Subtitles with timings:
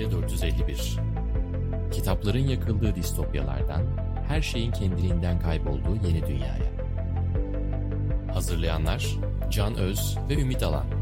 [0.00, 0.96] Distopya 451
[1.92, 3.82] Kitapların yakıldığı distopyalardan,
[4.28, 6.72] her şeyin kendiliğinden kaybolduğu yeni dünyaya.
[8.34, 9.06] Hazırlayanlar
[9.50, 10.99] Can Öz ve Ümit Alan.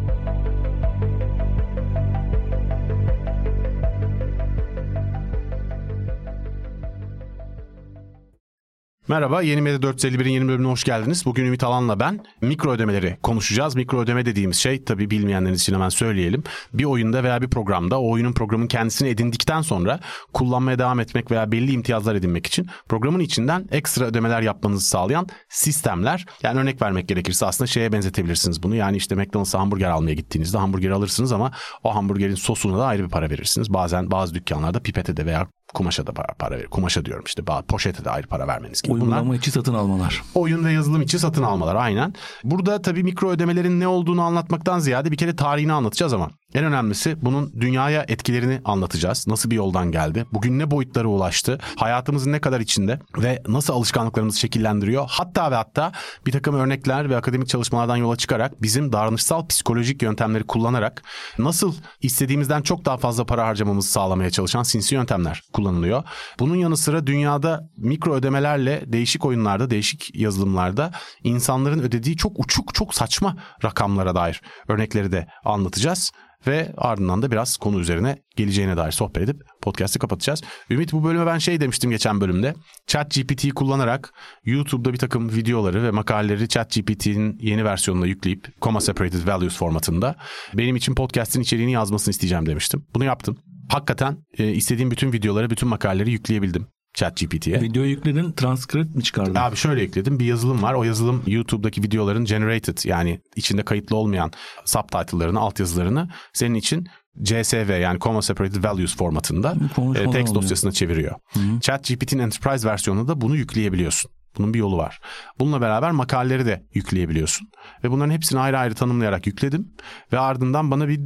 [9.08, 11.26] Merhaba, Yeni Medya 451'in yeni bölümüne hoş geldiniz.
[11.26, 13.76] Bugün Ümit Alan'la ben mikro ödemeleri konuşacağız.
[13.76, 16.42] Mikro ödeme dediğimiz şey tabii bilmeyenleriniz için hemen söyleyelim.
[16.74, 20.00] Bir oyunda veya bir programda o oyunun programın kendisini edindikten sonra
[20.32, 26.26] kullanmaya devam etmek veya belli imtiyazlar edinmek için programın içinden ekstra ödemeler yapmanızı sağlayan sistemler.
[26.42, 28.74] Yani örnek vermek gerekirse aslında şeye benzetebilirsiniz bunu.
[28.74, 31.52] Yani işte McDonald's'a hamburger almaya gittiğinizde hamburger alırsınız ama
[31.84, 33.72] o hamburgerin sosuna da ayrı bir para verirsiniz.
[33.72, 36.66] Bazen bazı dükkanlarda pipete de veya kumaşa da para, para verir.
[36.66, 38.94] Kumaşa diyorum işte poşete de ayrı para vermeniz gibi.
[38.94, 40.22] Uygulama Bunlar, içi satın almalar.
[40.34, 42.14] Oyun ve yazılım içi satın almalar aynen.
[42.44, 47.16] Burada tabii mikro ödemelerin ne olduğunu anlatmaktan ziyade bir kere tarihini anlatacağız ama en önemlisi
[47.22, 49.26] bunun dünyaya etkilerini anlatacağız.
[49.26, 50.26] Nasıl bir yoldan geldi?
[50.32, 51.58] Bugün ne boyutlara ulaştı?
[51.76, 55.04] Hayatımızın ne kadar içinde ve nasıl alışkanlıklarımızı şekillendiriyor?
[55.08, 55.92] Hatta ve hatta
[56.26, 61.02] bir takım örnekler ve akademik çalışmalardan yola çıkarak bizim davranışsal psikolojik yöntemleri kullanarak
[61.38, 66.02] nasıl istediğimizden çok daha fazla para harcamamızı sağlamaya çalışan sinsi yöntemler kullanılıyor.
[66.38, 70.92] Bunun yanı sıra dünyada mikro ödemelerle değişik oyunlarda, değişik yazılımlarda
[71.24, 76.12] insanların ödediği çok uçuk, çok saçma rakamlara dair örnekleri de anlatacağız
[76.46, 80.42] ve ardından da biraz konu üzerine geleceğine dair sohbet edip podcast'ı kapatacağız.
[80.70, 82.54] Ümit bu bölüme ben şey demiştim geçen bölümde.
[82.86, 84.12] ChatGPT'yi kullanarak
[84.44, 90.16] YouTube'da bir takım videoları ve makaleleri ChatGPT'nin yeni versiyonuna yükleyip comma separated values formatında
[90.54, 92.86] benim için podcast'in içeriğini yazmasını isteyeceğim demiştim.
[92.94, 93.38] Bunu yaptım.
[93.68, 96.66] Hakikaten e, istediğim bütün videoları, bütün makaleleri yükleyebildim.
[96.94, 97.60] ChatGPT'ye.
[97.60, 99.34] Video yükledin, transkript mi çıkardın?
[99.34, 100.18] Abi şöyle yükledim.
[100.18, 100.74] Bir yazılım var.
[100.74, 104.32] O yazılım YouTube'daki videoların generated yani içinde kayıtlı olmayan
[104.64, 106.86] subtitle'larını, altyazılarını senin için
[107.22, 109.54] CSV yani Comma Separated Values formatında
[109.96, 111.14] e, text dosyasına çeviriyor.
[111.60, 114.10] ChatGPT'nin Enterprise versiyonunda da bunu yükleyebiliyorsun.
[114.38, 115.00] Bunun bir yolu var.
[115.38, 117.48] Bununla beraber makaleleri de yükleyebiliyorsun.
[117.84, 119.68] Ve bunların hepsini ayrı ayrı tanımlayarak yükledim.
[120.12, 121.00] Ve ardından bana bir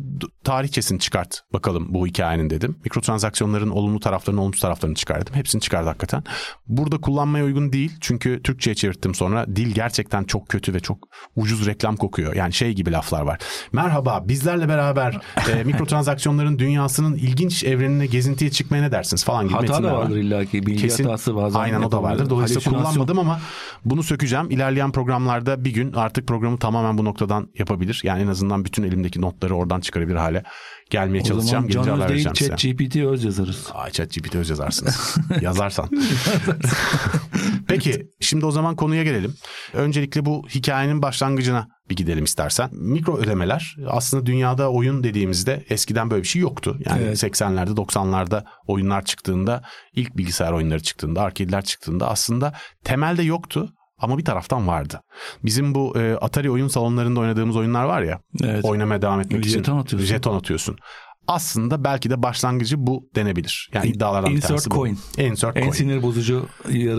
[0.44, 2.76] tarihçesini çıkart bakalım bu hikayenin dedim.
[2.84, 5.34] Mikrotransaksiyonların olumlu taraflarını, olumsuz taraflarını çıkardım.
[5.34, 6.25] Hepsini çıkardı hakikaten.
[6.66, 7.93] Burada kullanmaya uygun değil.
[8.00, 9.47] Çünkü Türkçe'ye çevirttim sonra.
[9.56, 10.99] Dil gerçekten çok kötü ve çok
[11.37, 12.34] ucuz reklam kokuyor.
[12.34, 13.38] Yani şey gibi laflar var.
[13.72, 15.20] Merhaba bizlerle beraber
[15.53, 20.20] e, mikrotransaksiyonların dünyasının ilginç evrenine gezintiye çıkmaya ne dersiniz falan gibi Hata da vardır var.
[20.20, 20.66] illaki.
[20.66, 21.60] Bilgi Kesin, hatası bazen.
[21.60, 22.31] Aynen o da vardır.
[22.31, 23.40] Dolayısıyla kullanmadım ama
[23.84, 24.50] bunu sökeceğim.
[24.50, 28.00] İlerleyen programlarda bir gün artık programı tamamen bu noktadan yapabilir.
[28.04, 30.42] Yani en azından bütün elimdeki notları oradan çıkarabilir hale
[30.92, 31.69] gelmeye o çalışacağım.
[31.69, 32.50] Gelince haber vereceğim size.
[32.50, 33.69] Chat GPT öz yazarız.
[33.75, 35.16] Ay Chat GPT öz yazarsınız.
[35.41, 35.88] Yazarsan.
[37.69, 39.34] Peki şimdi o zaman konuya gelelim.
[39.72, 42.70] Öncelikle bu hikayenin başlangıcına bir gidelim istersen.
[42.72, 46.78] Mikro ödemeler aslında dünyada oyun dediğimizde eskiden böyle bir şey yoktu.
[46.86, 47.22] Yani evet.
[47.22, 52.52] 80'lerde 90'larda oyunlar çıktığında ilk bilgisayar oyunları çıktığında arcade'ler çıktığında aslında
[52.84, 55.00] temelde yoktu ama bir taraftan vardı.
[55.44, 58.20] Bizim bu e, Atari oyun salonlarında oynadığımız oyunlar var ya.
[58.44, 58.64] Evet.
[58.64, 60.06] Oynamaya devam etmek jeton için atıyorsun.
[60.06, 60.76] jeton atıyorsun.
[61.26, 63.70] Aslında belki de başlangıcı bu denebilir.
[63.74, 64.74] Yani iddialardan bir tanesi bu.
[64.74, 64.98] Coin.
[65.18, 65.72] Insert en coin.
[65.72, 66.46] sinir bozucu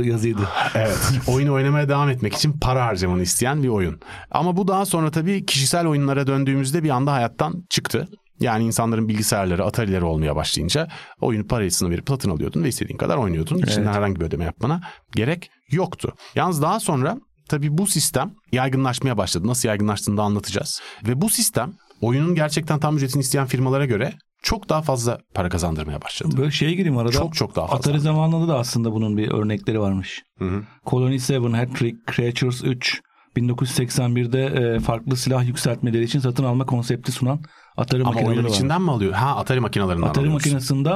[0.03, 0.41] yazıydı.
[0.75, 0.97] evet.
[1.27, 3.99] Oyunu oynamaya devam etmek için para harcamanı isteyen bir oyun.
[4.31, 8.07] Ama bu daha sonra tabii kişisel oyunlara döndüğümüzde bir anda hayattan çıktı.
[8.39, 10.87] Yani insanların bilgisayarları, Atari'leri olmaya başlayınca
[11.21, 13.57] oyunu parasını verip satın alıyordun ve istediğin kadar oynuyordun.
[13.57, 13.67] Evet.
[13.67, 14.81] İçinden herhangi bir ödeme yapmana
[15.15, 16.13] gerek yoktu.
[16.35, 17.17] Yalnız daha sonra
[17.49, 19.47] tabii bu sistem yaygınlaşmaya başladı.
[19.47, 20.81] Nasıl yaygınlaştığını da anlatacağız.
[21.07, 24.13] Ve bu sistem oyunun gerçekten tam ücretini isteyen firmalara göre
[24.43, 26.37] çok daha fazla para kazandırmaya başladı.
[26.37, 27.11] Böyle şeye gireyim arada.
[27.11, 27.77] Çok çok daha fazla.
[27.77, 30.23] Atari zamanında da aslında bunun bir örnekleri varmış.
[30.39, 30.63] Hı hı.
[30.85, 33.01] Colony 7, Hat-Trick, Creatures 3,
[33.37, 37.39] 1981'de e, farklı silah yükseltmeleri için satın alma konsepti sunan
[37.77, 39.13] Atari Ama oyunun içinden mi alıyor?
[39.13, 40.89] Ha Atari makinelerinden Atari makinesinde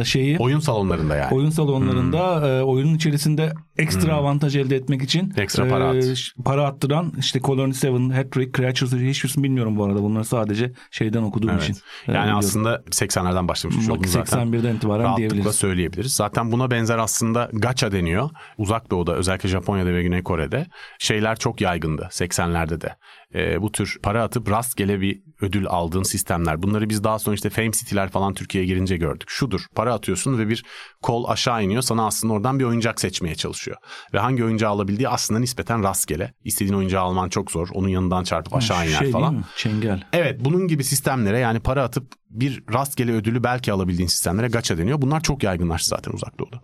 [0.00, 1.34] e, şeyi oyun salonlarında yani.
[1.34, 2.44] Oyun salonlarında hmm.
[2.44, 4.18] e, oyunun içerisinde ekstra hmm.
[4.18, 6.18] avantaj elde etmek için ekstra para, e, at.
[6.44, 10.02] para attıran işte Colony 7, Hat-Trick, Creatures hiçbirisini bilmiyorum bu arada.
[10.02, 11.62] Bunları sadece şeyden okuduğum evet.
[11.62, 11.74] için.
[11.74, 12.38] E, yani biliyorum.
[12.38, 14.46] aslında 80'lerden başlamış olduğunu zaten.
[14.46, 15.54] 81'den itibaren rahatlıkla diyebiliriz.
[15.56, 16.14] söyleyebiliriz.
[16.14, 18.30] Zaten buna benzer aslında gacha deniyor.
[18.58, 20.66] Uzak Doğu'da özellikle Japonya'da ve Güney Kore'de
[20.98, 22.96] şeyler çok yaygındı 80'lerde de.
[23.34, 26.62] E, bu tür para atıp rastgele bir ödül aldığın sistemler.
[26.62, 29.28] Bunları biz daha sonra işte Fame City'ler falan Türkiye'ye girince gördük.
[29.30, 30.64] Şudur para atıyorsun ve bir
[31.02, 31.82] kol aşağı iniyor.
[31.82, 33.76] Sana aslında oradan bir oyuncak seçmeye çalışıyor.
[34.14, 36.32] Ve hangi oyuncağı alabildiği aslında nispeten rastgele.
[36.44, 37.68] İstediğin oyuncağı alman çok zor.
[37.72, 39.44] Onun yanından çarpıp aşağı iner şey falan.
[39.56, 40.02] Çengel.
[40.12, 45.02] Evet bunun gibi sistemlere yani para atıp bir rastgele ödülü belki alabildiğin sistemlere gacha deniyor.
[45.02, 46.60] Bunlar çok yaygınlaştı zaten uzak doğuda.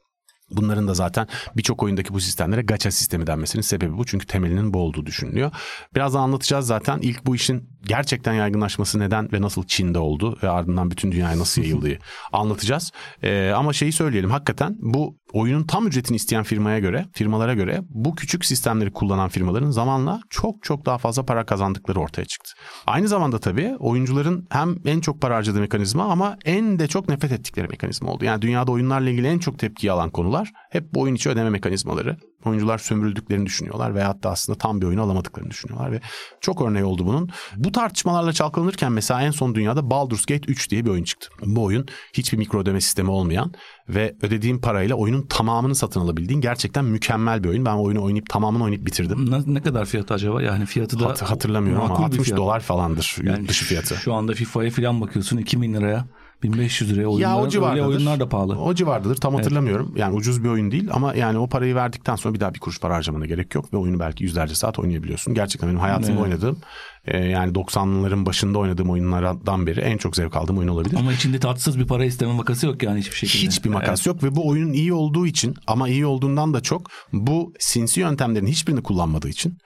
[0.53, 1.27] Bunların da zaten
[1.57, 4.05] birçok oyundaki bu sistemlere gacha sistemi denmesinin sebebi bu.
[4.05, 5.51] Çünkü temelinin bu olduğu düşünülüyor.
[5.95, 6.99] Birazdan anlatacağız zaten.
[6.99, 11.63] İlk bu işin gerçekten yaygınlaşması neden ve nasıl Çin'de oldu ve ardından bütün dünyaya nasıl
[11.63, 11.99] yayıldığı
[12.33, 12.93] anlatacağız.
[13.23, 18.15] Ee, ama şeyi söyleyelim hakikaten bu oyunun tam ücretini isteyen firmaya göre, firmalara göre bu
[18.15, 22.53] küçük sistemleri kullanan firmaların zamanla çok çok daha fazla para kazandıkları ortaya çıktı.
[22.87, 27.33] Aynı zamanda tabii oyuncuların hem en çok para harcadığı mekanizma ama en de çok nefret
[27.33, 28.25] ettikleri mekanizma oldu.
[28.25, 32.17] Yani dünyada oyunlarla ilgili en çok tepki alan konular hep bu oyun içi ödeme mekanizmaları.
[32.45, 36.01] Oyuncular sömürüldüklerini düşünüyorlar veya hatta aslında tam bir oyun alamadıklarını düşünüyorlar ve
[36.41, 37.31] çok örneği oldu bunun.
[37.57, 41.29] Bu tartışmalarla çalkalanırken mesela en son dünyada Baldur's Gate 3 diye bir oyun çıktı.
[41.43, 43.53] Bu oyun hiçbir mikro ödeme sistemi olmayan
[43.89, 47.65] ve ödediğin parayla oyunun tamamını satın alabildiğin gerçekten mükemmel bir oyun.
[47.65, 49.31] Ben oyunu oynayıp tamamını oynayıp bitirdim.
[49.31, 50.43] Ne, ne kadar fiyatı acaba?
[50.43, 53.97] Yani fiyatı da Hat, hatırlamıyorum ama 60 dolar falandır yani dışı fiyatı.
[53.97, 56.07] Şu anda FIFA'ya falan bakıyorsun 2000 liraya
[56.43, 57.87] 1500 liraya oyunlar, ya o civardadır.
[57.87, 58.59] oyunlar da pahalı.
[58.59, 59.45] O civardadır tam evet.
[59.45, 59.95] hatırlamıyorum.
[59.97, 62.81] Yani ucuz bir oyun değil ama yani o parayı verdikten sonra bir daha bir kuruş
[62.81, 65.35] para harcamana gerek yok ve oyunu belki yüzlerce saat oynayabiliyorsun.
[65.35, 66.23] Gerçekten benim hayatımda evet.
[66.23, 66.59] oynadığım
[67.05, 70.97] e, yani 90'ların başında oynadığım oyunlardan beri en çok zevk aldığım oyun olabilir.
[70.99, 73.47] Ama içinde tatsız bir para isteme makası yok yani hiçbir şekilde.
[73.47, 74.07] Hiçbir makas evet.
[74.07, 78.47] yok ve bu oyunun iyi olduğu için ama iyi olduğundan da çok bu sinsi yöntemlerin
[78.47, 79.59] hiçbirini kullanmadığı için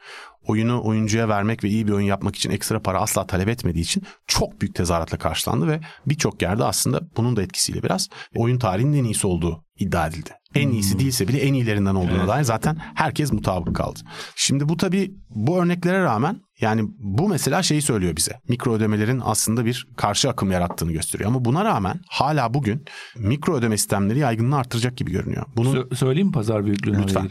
[0.47, 4.03] oyunu oyuncuya vermek ve iyi bir oyun yapmak için ekstra para asla talep etmediği için
[4.27, 9.05] çok büyük tezahüratla karşılandı ve birçok yerde aslında bunun da etkisiyle biraz oyun tarihinin en
[9.05, 10.31] iyisi olduğu iddia edildi.
[10.55, 11.01] En iyisi hmm.
[11.01, 12.29] değilse bile en iyilerinden olduğuna evet.
[12.29, 14.01] dair zaten herkes mutabık kaldı.
[14.37, 18.33] Şimdi bu tabii bu örneklere rağmen yani bu mesela şeyi söylüyor bize.
[18.49, 21.31] Mikro ödemelerin aslında bir karşı akım yarattığını gösteriyor.
[21.31, 22.85] Ama buna rağmen hala bugün
[23.17, 25.47] mikro ödeme sistemleri yaygınlığı artıracak gibi görünüyor.
[25.57, 25.77] Bunun...
[25.77, 27.03] Sö- söyleyeyim pazar büyüklüğünü?
[27.03, 27.31] Lütfen.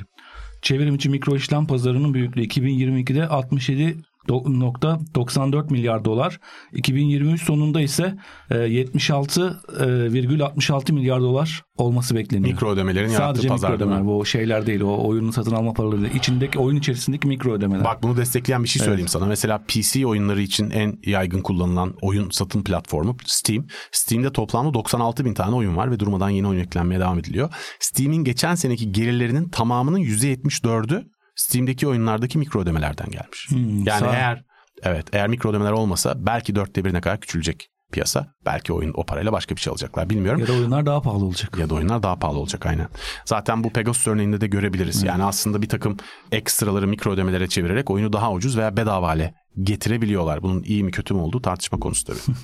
[0.65, 2.43] Çevrim içi mikro işlem pazarının büyüklüğü.
[2.43, 3.97] 2022'de 67
[4.27, 6.39] 94 milyar dolar.
[6.73, 8.17] 2023 sonunda ise
[8.49, 12.53] 76,66 e, milyar dolar olması bekleniyor.
[12.53, 14.05] Mikro ödemelerin Sadece yarattığı mikro ödemeler.
[14.05, 14.81] Bu şeyler değil.
[14.81, 16.13] O oyunun satın alma paraları değil.
[16.13, 17.85] İçindeki oyun içerisindeki mikro ödemeler.
[17.85, 19.11] Bak bunu destekleyen bir şey söyleyeyim evet.
[19.11, 19.25] sana.
[19.25, 23.65] Mesela PC oyunları için en yaygın kullanılan oyun satın platformu Steam.
[23.91, 27.53] Steam'de toplamda 96 bin tane oyun var ve durmadan yeni oyun eklenmeye devam ediliyor.
[27.79, 33.49] Steam'in geçen seneki gelirlerinin tamamının %74'ü Steam'deki oyunlardaki mikro ödemelerden gelmiş.
[33.49, 34.15] Hmm, yani sağ...
[34.15, 34.43] eğer
[34.83, 38.33] evet eğer mikro ödemeler olmasa belki dörtte birine kadar küçülecek piyasa.
[38.45, 40.41] Belki oyun o parayla başka bir şey alacaklar bilmiyorum.
[40.41, 41.57] Ya da oyunlar daha pahalı olacak.
[41.57, 42.87] Ya da oyunlar daha pahalı olacak aynen.
[43.25, 45.01] Zaten bu Pegasus örneğinde de görebiliriz.
[45.01, 45.07] Hmm.
[45.07, 45.97] Yani aslında bir takım
[46.31, 49.33] ekstraları mikro ödemelere çevirerek oyunu daha ucuz veya bedava hale
[49.63, 50.43] getirebiliyorlar.
[50.43, 52.37] Bunun iyi mi kötü mü olduğu tartışma konusu tabii.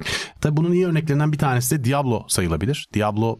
[0.40, 2.88] tabii bunun iyi örneklerinden bir tanesi de Diablo sayılabilir.
[2.94, 3.38] Diablo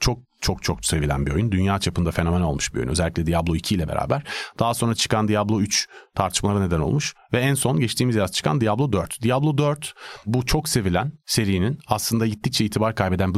[0.00, 1.52] çok çok çok sevilen bir oyun.
[1.52, 2.88] Dünya çapında fenomen olmuş bir oyun.
[2.88, 4.22] Özellikle Diablo 2 ile beraber.
[4.58, 7.14] Daha sonra çıkan Diablo 3 tartışmalara neden olmuş.
[7.32, 9.22] Ve en son geçtiğimiz yaz çıkan Diablo 4.
[9.22, 9.94] Diablo 4
[10.26, 13.34] bu çok sevilen serinin aslında gittikçe itibar kaybeden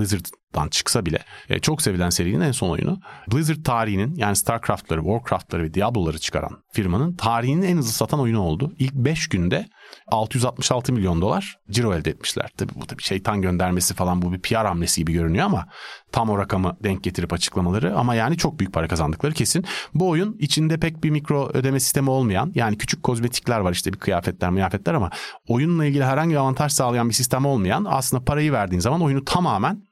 [0.54, 1.18] Blizzard'dan çıksa bile
[1.48, 3.00] e, çok sevilen serinin en son oyunu.
[3.32, 8.72] Blizzard tarihinin yani StarCraft'ları, Warcraft'ları ve Diablo'ları çıkaran firmanın tarihinin en hızlı satan oyunu oldu.
[8.78, 9.68] İlk 5 günde
[10.06, 12.50] 666 milyon dolar ciro elde etmişler.
[12.56, 15.66] Tabii bu tabii şeytan göndermesi falan bu bir PR hamlesi gibi görünüyor ama
[16.12, 19.64] tam o rakamı denk getirip açıklamaları ama yani çok büyük para kazandıkları kesin.
[19.94, 23.98] Bu oyun içinde pek bir mikro ödeme sistemi olmayan yani küçük kozmetikler var işte bir
[23.98, 25.10] kıyafetler mıyafetler ama
[25.48, 29.88] oyunla ilgili herhangi bir avantaj sağlayan bir sistem olmayan aslında parayı verdiğin zaman oyunu tamamen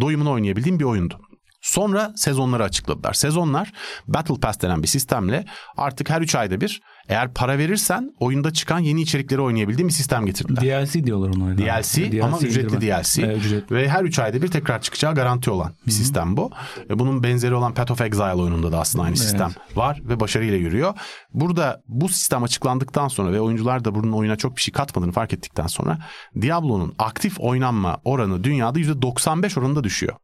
[0.00, 1.20] doyumunu oynayabildiğin bir oyundu.
[1.62, 3.14] Sonra sezonları açıkladılar.
[3.14, 3.72] Sezonlar
[4.08, 5.44] Battle Pass denen bir sistemle
[5.76, 10.26] artık her 3 ayda bir eğer para verirsen oyunda çıkan yeni içerikleri oynayabildiğin bir sistem
[10.26, 10.62] getirdiler.
[10.62, 11.58] DLC diyorlar ona.
[11.58, 13.22] DLC, DLC ama ücretli DLC.
[13.22, 13.76] Evet, ücretli.
[13.76, 15.98] Ve her 3 ayda bir tekrar çıkacağı garanti olan bir Hı-hı.
[15.98, 16.50] sistem bu.
[16.90, 19.76] Ve bunun benzeri olan Path of Exile oyununda da aslında aynı sistem evet.
[19.76, 20.94] var ve başarıyla yürüyor.
[21.32, 25.32] Burada bu sistem açıklandıktan sonra ve oyuncular da bunun oyuna çok bir şey katmadığını fark
[25.32, 25.98] ettikten sonra
[26.40, 30.16] Diablo'nun aktif oynanma oranı dünyada %95 oranında düşüyor.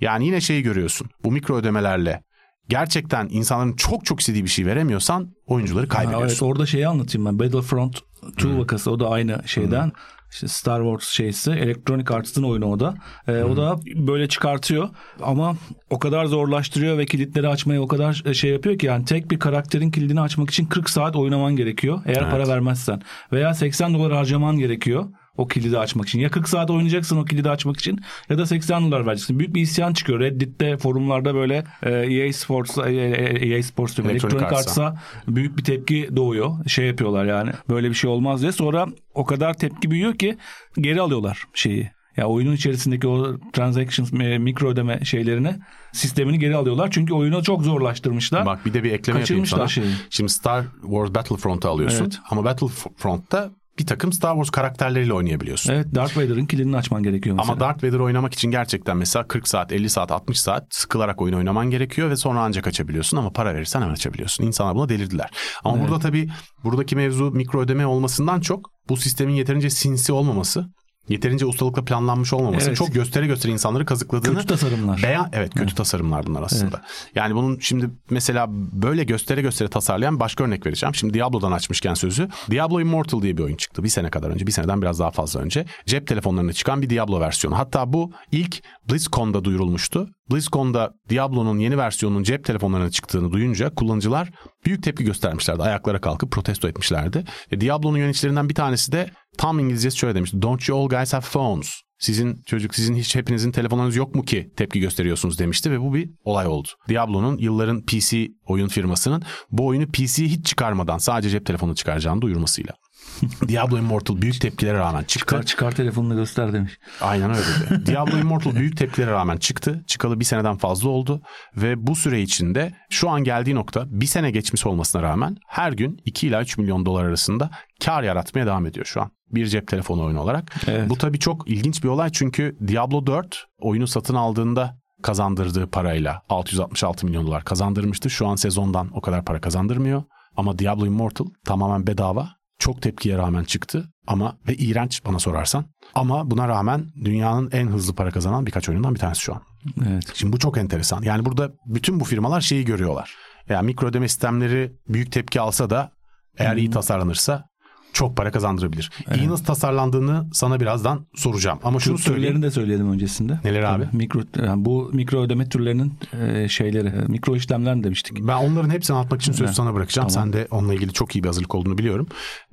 [0.00, 1.10] Yani yine şeyi görüyorsun.
[1.24, 2.22] Bu mikro ödemelerle
[2.68, 6.28] gerçekten insanların çok çok istediği bir şey veremiyorsan oyuncuları kaybediyorsun.
[6.28, 7.38] evet orada şeyi anlatayım ben.
[7.38, 8.00] Battlefront
[8.32, 8.58] 2 hmm.
[8.58, 9.84] vakası o da aynı şeyden.
[9.84, 9.92] Hmm.
[10.30, 12.94] İşte Star Wars şeysi Electronic Arts'ın oyunu o da.
[13.28, 13.50] Ee, hmm.
[13.50, 14.88] O da böyle çıkartıyor
[15.22, 15.56] ama
[15.90, 19.90] o kadar zorlaştırıyor ve kilitleri açmayı o kadar şey yapıyor ki yani tek bir karakterin
[19.90, 22.30] kilidini açmak için 40 saat oynaman gerekiyor eğer evet.
[22.30, 26.20] para vermezsen veya 80 dolar harcaman gerekiyor o kilidi açmak için.
[26.20, 29.38] Ya 40 saat oynayacaksın o kilidi açmak için ya da 80 dolar vereceksin.
[29.38, 30.20] Büyük bir isyan çıkıyor.
[30.20, 34.10] Reddit'te forumlarda böyle e, EA Sports EA e, e Sports diyorum.
[34.10, 34.96] Electronic Arts'a
[35.28, 36.66] büyük bir tepki doğuyor.
[36.66, 37.50] Şey yapıyorlar yani.
[37.68, 38.52] Böyle bir şey olmaz diye.
[38.52, 40.36] Sonra o kadar tepki büyüyor ki
[40.80, 41.90] geri alıyorlar şeyi.
[42.16, 45.56] Ya oyunun içerisindeki o transactions, mikro ödeme şeylerini
[45.92, 46.90] sistemini geri alıyorlar.
[46.90, 48.46] Çünkü oyunu çok zorlaştırmışlar.
[48.46, 49.68] Bak bir de bir ekleme yapayım sana.
[49.68, 49.86] Şeyi.
[50.10, 52.18] Şimdi Star Wars Battlefront'u alıyorsun evet.
[52.30, 55.72] ama Battlefront'ta bir takım Star Wars karakterleriyle oynayabiliyorsun.
[55.72, 57.52] Evet Darth Vader'ın kilidini açman gerekiyor mesela.
[57.52, 61.34] Ama Darth Vader oynamak için gerçekten mesela 40 saat, 50 saat, 60 saat sıkılarak oyun
[61.34, 64.44] oynaman gerekiyor ve sonra ancak açabiliyorsun ama para verirsen hemen açabiliyorsun.
[64.44, 65.30] İnsanlar buna delirdiler.
[65.64, 65.88] Ama evet.
[65.88, 66.28] burada tabii
[66.64, 70.66] buradaki mevzu mikro ödeme olmasından çok bu sistemin yeterince sinsi olmaması
[71.08, 72.76] yeterince ustalıkla planlanmış olmaması Evet.
[72.76, 75.00] çok göstere göstere insanları kazıkladığını Kötü tasarımlar.
[75.02, 76.82] beyan evet kötü tasarımlar bunlar aslında.
[77.14, 80.94] Yani bunun şimdi mesela böyle göstere göstere tasarlayan başka örnek vereceğim.
[80.94, 82.28] Şimdi Diablo'dan açmışken sözü.
[82.50, 83.82] Diablo Immortal diye bir oyun çıktı.
[83.82, 85.66] Bir sene kadar önce, bir seneden biraz daha fazla önce.
[85.86, 87.58] Cep telefonlarına çıkan bir Diablo versiyonu.
[87.58, 90.08] Hatta bu ilk BlizzCon'da duyurulmuştu.
[90.30, 94.30] BlizzCon'da Diablo'nun yeni versiyonunun cep telefonlarına çıktığını duyunca kullanıcılar
[94.66, 95.62] büyük tepki göstermişlerdi.
[95.62, 97.24] Ayaklara kalkıp protesto etmişlerdi.
[97.52, 100.42] E, Diablo'nun yöneticilerinden bir tanesi de tam İngilizcesi şöyle demişti.
[100.42, 101.80] Don't you all guys have phones?
[101.98, 106.10] Sizin çocuk sizin hiç hepinizin telefonlarınız yok mu ki tepki gösteriyorsunuz demişti ve bu bir
[106.24, 106.68] olay oldu.
[106.88, 112.74] Diablo'nun yılların PC oyun firmasının bu oyunu PC'ye hiç çıkarmadan sadece cep telefonu çıkaracağını duyurmasıyla.
[113.48, 115.18] Diablo Immortal büyük tepkilere rağmen çıktı.
[115.18, 116.78] Çıkar, çıkar telefonunu göster demiş.
[117.00, 117.86] Aynen öyle.
[117.86, 119.84] Diablo Immortal büyük tepkilere rağmen çıktı.
[119.86, 121.22] Çıkalı bir seneden fazla oldu.
[121.56, 126.00] Ve bu süre içinde şu an geldiği nokta bir sene geçmiş olmasına rağmen her gün
[126.04, 127.50] 2 ila 3 milyon dolar arasında
[127.84, 129.10] kar yaratmaya devam ediyor şu an.
[129.30, 130.54] Bir cep telefonu oyunu olarak.
[130.66, 130.90] Evet.
[130.90, 137.06] Bu tabii çok ilginç bir olay çünkü Diablo 4 oyunu satın aldığında kazandırdığı parayla 666
[137.06, 138.10] milyon dolar kazandırmıştı.
[138.10, 140.02] Şu an sezondan o kadar para kazandırmıyor.
[140.36, 142.35] Ama Diablo Immortal tamamen bedava.
[142.58, 145.64] Çok tepkiye rağmen çıktı ama ve iğrenç bana sorarsan.
[145.94, 149.42] Ama buna rağmen dünyanın en hızlı para kazanan birkaç oyundan bir tanesi şu an.
[149.88, 150.12] Evet.
[150.14, 151.02] Şimdi bu çok enteresan.
[151.02, 153.14] Yani burada bütün bu firmalar şeyi görüyorlar.
[153.48, 155.90] Yani mikro ödeme sistemleri büyük tepki alsa da
[156.38, 157.48] eğer iyi tasarlanırsa
[157.96, 158.90] çok para kazandırabilir.
[159.16, 161.58] İyi nasıl tasarlandığını sana birazdan soracağım.
[161.62, 162.26] Ama şunu Şu söyleyeyim.
[162.28, 163.40] türlerini de söyleyelim öncesinde.
[163.44, 163.84] Neler abi?
[163.84, 168.18] Tabii, Mikro, yani bu mikro ödeme türlerinin e, şeyleri, e, mikro işlemler demiştik.
[168.20, 169.54] Ben onların hepsini anlatmak için sözü Evet.
[169.54, 170.08] sana bırakacağım.
[170.08, 170.24] Tamam.
[170.24, 172.08] Sen de onunla ilgili çok iyi bir hazırlık olduğunu biliyorum.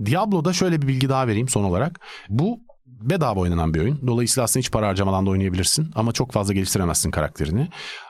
[0.05, 2.00] Diablo'da şöyle bir bilgi daha vereyim son olarak.
[2.29, 4.00] Bu bedava oynanan bir oyun.
[4.07, 5.91] Dolayısıyla aslında hiç para harcamadan da oynayabilirsin.
[5.95, 7.67] Ama çok fazla geliştiremezsin karakterini.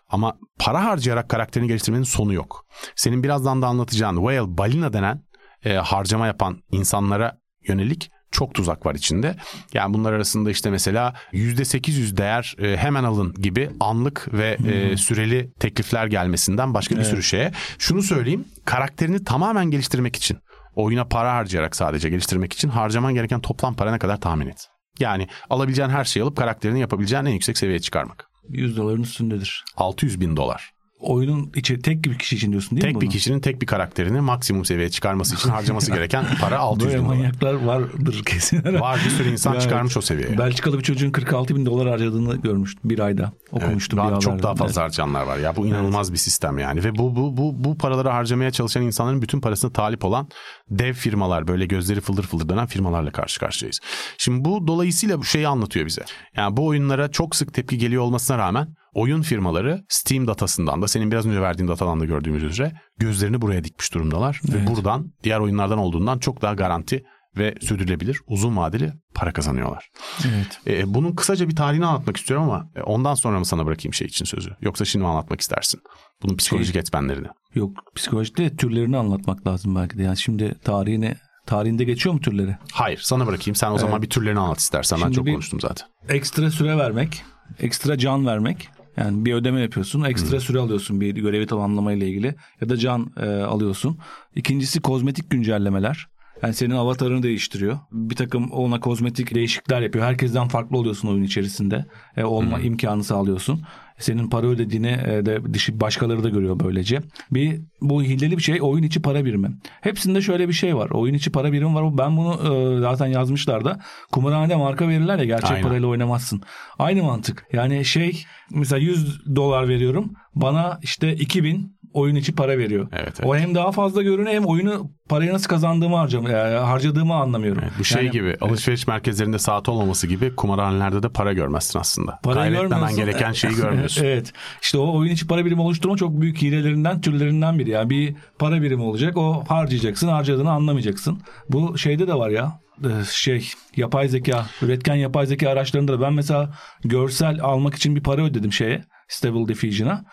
[0.10, 2.66] Ama para harcayarak karakterini geliştirmenin sonu yok.
[2.96, 5.24] Senin birazdan da anlatacağın whale, balina denen
[5.66, 9.36] e, harcama yapan insanlara yönelik çok tuzak var içinde.
[9.74, 15.52] Yani bunlar arasında işte mesela %800 değer e, hemen alın gibi anlık ve e, süreli
[15.60, 17.52] teklifler gelmesinden başka bir sürü şeye.
[17.80, 20.38] Şunu söyleyeyim karakterini tamamen geliştirmek için
[20.76, 24.68] oyuna para harcayarak sadece geliştirmek için harcaman gereken toplam para ne kadar tahmin et.
[25.00, 28.28] Yani alabileceğin her şeyi alıp karakterini yapabileceğin en yüksek seviyeye çıkarmak.
[28.50, 29.64] 100 doların üstündedir.
[29.78, 30.73] 600 bin dolar.
[31.04, 33.14] Oyunun içi tek bir kişi için diyorsun değil mi Tek bir bunu?
[33.14, 37.16] kişinin tek bir karakterini maksimum seviyeye çıkarması için harcaması gereken para 600 Böyle bin dolar.
[37.16, 38.64] manyaklar vardır kesin.
[38.80, 40.38] Var bir sürü insan Yani çıkarmış o seviyeye.
[40.38, 43.32] Belçikalı bir çocuğun 46 bin dolar harcadığını görmüştüm bir ayda.
[43.52, 45.56] Okumuştum Evet, bir çok daha fazla harcayanlar var ya.
[45.56, 46.84] Bu inanılmaz bir sistem yani.
[46.84, 50.28] Ve bu bu bu bu paraları harcamaya çalışan insanların bütün parasına talip olan
[50.70, 53.80] dev firmalar böyle gözleri fıldır fıldır dönen firmalarla karşı karşıyayız.
[54.18, 56.04] Şimdi bu dolayısıyla bu şeyi anlatıyor bize.
[56.36, 61.12] Yani bu oyunlara çok sık tepki geliyor olmasına rağmen oyun firmaları Steam datasından da senin
[61.12, 64.42] biraz önce verdiğin datadan da gördüğümüz üzere gözlerini buraya dikmiş durumdalar.
[64.50, 67.04] Ve buradan diğer oyunlardan olduğundan çok daha garanti
[67.38, 69.90] ve sürdürülebilir uzun vadeli para kazanıyorlar.
[70.28, 70.60] Evet.
[70.68, 74.08] E, bunun kısaca bir tarihini anlatmak istiyorum ama e, ondan sonra mı sana bırakayım şey
[74.08, 74.50] için sözü?
[74.62, 75.80] Yoksa şimdi mi anlatmak istersin?
[76.24, 77.28] Bunun psikolojik etmenlerini.
[77.56, 80.04] Yok psikolojide türlerini anlatmak lazım belki de.
[80.04, 82.58] Yani şimdi tarihini tarihinde geçiyor mu türleri?
[82.74, 83.56] Hayır sana bırakayım.
[83.56, 84.98] Sen o zaman bir türlerini anlat istersen.
[85.00, 85.88] Ben Şimdi çok bir- konuştum zaten.
[86.10, 87.24] Ekstra süre vermek,
[87.60, 88.70] ekstra can vermek.
[88.98, 93.26] Yani bir ödeme yapıyorsun, ekstra süre alıyorsun bir görevi tamamlamayla ilgili ya da can e,
[93.26, 93.98] alıyorsun.
[94.36, 96.08] İkincisi kozmetik güncellemeler.
[96.44, 97.80] Yani senin avatarını değiştiriyor.
[97.92, 100.06] Bir takım ona kozmetik değişiklikler yapıyor.
[100.06, 101.86] Herkesten farklı oluyorsun oyun içerisinde.
[102.18, 103.64] E, olma imkanı sağlıyorsun.
[104.00, 107.02] Senin para ödediğini e, de dışı başkaları da görüyor böylece.
[107.32, 109.50] Bir bu hileli bir şey oyun içi para birimi.
[109.82, 110.90] Hepsinde şöyle bir şey var.
[110.90, 111.98] Oyun içi para birimi var.
[111.98, 113.80] Ben bunu e, zaten yazmışlar da.
[114.12, 115.64] Kumarhanede marka verirler ya gerçek Aynen.
[115.64, 116.42] parayla oynamazsın.
[116.80, 117.46] Aynı mantık.
[117.54, 120.14] Yani şey mesela 100 dolar veriyorum.
[120.36, 122.88] Bana işte 2000 oyun içi para veriyor.
[122.94, 123.26] Evet, evet.
[123.26, 127.62] O hem daha fazla görünüyor hem oyunu parayı nasıl kazandığımı harcam yani harcadığımı anlamıyorum.
[127.64, 132.20] Evet, bu şey Yani- gibi alışveriş merkezlerinde saat olmaması gibi kumarhanelerde de para görmezsin aslında.
[132.24, 134.06] Parayı Kaybetmemen gereken şeyi görmüyorsun.
[134.06, 134.34] evet.
[134.62, 137.70] İşte o oyun içi para birimi oluşturma çok büyük hilelerinden, türlerinden biri.
[137.70, 139.18] Yani bir para birimi olacak.
[139.18, 141.22] O harcayacaksın, harcadığını anlamayacaksın.
[141.50, 142.60] Bu şeyde de var ya.
[142.84, 148.04] e, Şey yapay zeka, üretken yapay zeka araçlarında da ben mesela görsel almak için bir
[148.04, 148.84] para ödedim şeye.
[149.08, 150.06] Stable Diffusion'a.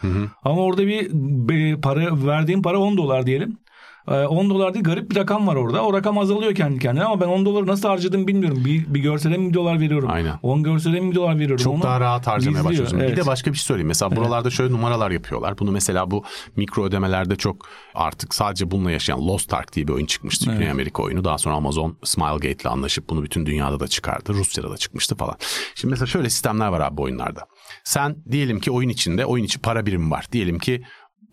[0.45, 3.59] Ama orada bir, para verdiğim para 10 dolar diyelim.
[4.11, 5.85] Ee, 10 dolar değil garip bir rakam var orada.
[5.85, 8.63] O rakam azalıyor kendi kendine ama ben 10 doları nasıl harcadığımı bilmiyorum.
[8.65, 10.11] Bir, bir görsele mi dolar veriyorum?
[10.11, 10.39] Aynen.
[10.43, 11.65] 10 görsele mi dolar veriyorum?
[11.65, 12.65] Çok Onu daha rahat harcamaya gizliyor.
[12.65, 12.99] başlıyorsun.
[12.99, 13.11] Evet.
[13.13, 13.89] Bir de başka bir şey söyleyeyim.
[13.89, 15.59] Mesela buralarda şöyle numaralar yapıyorlar.
[15.59, 16.25] Bunu mesela bu
[16.57, 20.51] mikro ödemelerde çok artık sadece bununla yaşayan Lost Ark diye bir oyun çıkmıştı.
[20.53, 21.25] Güney Amerika oyunu.
[21.25, 24.35] Daha sonra Amazon Smilegate ile anlaşıp bunu bütün dünyada da çıkardı.
[24.35, 25.35] Rusya'da da çıkmıştı falan.
[25.75, 27.41] Şimdi mesela şöyle sistemler var abi bu oyunlarda.
[27.85, 30.27] Sen diyelim ki oyun içinde oyun içi para birimi var.
[30.33, 30.83] Diyelim ki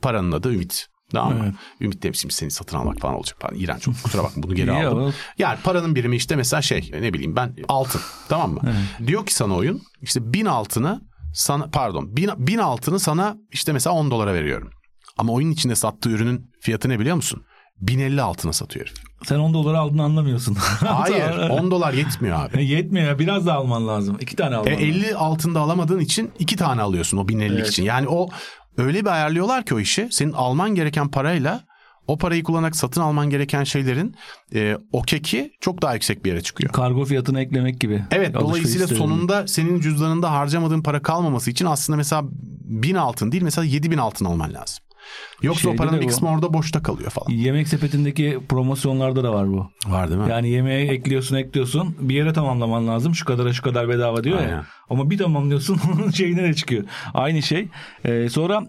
[0.01, 0.88] paranın adı Ümit.
[1.12, 1.44] Tamam mı?
[1.46, 1.54] Evet.
[1.82, 3.56] Ümit demişim seni satın almak falan olacak falan.
[3.56, 4.98] İğrenç çok kusura bakma bunu geri aldım.
[5.00, 8.62] ama- Yani paranın birimi işte mesela şey ne bileyim ben altın tamam mı?
[9.08, 11.02] Diyor ki sana oyun işte bin altını
[11.34, 14.70] sana pardon bin, bin altını sana işte mesela 10 dolara veriyorum.
[15.18, 17.44] Ama oyunun içinde sattığı ürünün fiyatı ne biliyor musun?
[17.82, 18.98] 1050 altına satıyor herif.
[19.26, 20.56] Sen 10 doları aldığını anlamıyorsun.
[20.80, 22.66] Hayır 10 dolar yetmiyor abi.
[22.70, 24.18] Yetmiyor ya biraz daha alman lazım.
[24.22, 24.88] İki tane alman E, lazım.
[24.88, 27.68] 50 altında alamadığın için iki tane alıyorsun o 1050'lik Evet.
[27.68, 27.84] için.
[27.84, 28.30] Yani o
[28.77, 31.67] öyle bir ayarlıyorlar ki o işi senin alman gereken parayla
[32.07, 34.15] o parayı kullanarak satın alman gereken şeylerin
[34.55, 36.72] e, o keki çok daha yüksek bir yere çıkıyor.
[36.74, 38.03] Kargo fiyatını eklemek gibi.
[38.12, 39.15] Evet Alışveriş dolayısıyla sitelerinde.
[39.15, 44.25] sonunda senin cüzdanında harcamadığın para kalmaması için aslında mesela 1000 altın değil mesela 7000 altın
[44.25, 44.87] alman lazım.
[45.42, 47.30] Yoksa Şeyde o paranın kısmı orada boşta kalıyor falan.
[47.30, 49.70] Yemek sepetindeki promosyonlarda da var bu.
[49.88, 50.30] Var değil mi?
[50.30, 53.16] Yani yemeğe ekliyorsun ekliyorsun bir yere tamamlaman lazım.
[53.16, 54.50] Şu kadara şu kadar bedava diyor Aynen.
[54.50, 54.66] ya.
[54.90, 56.84] Ama bir tamamlıyorsun onun şeyine de çıkıyor.
[57.14, 57.68] Aynı şey.
[58.06, 58.64] Ee, sonra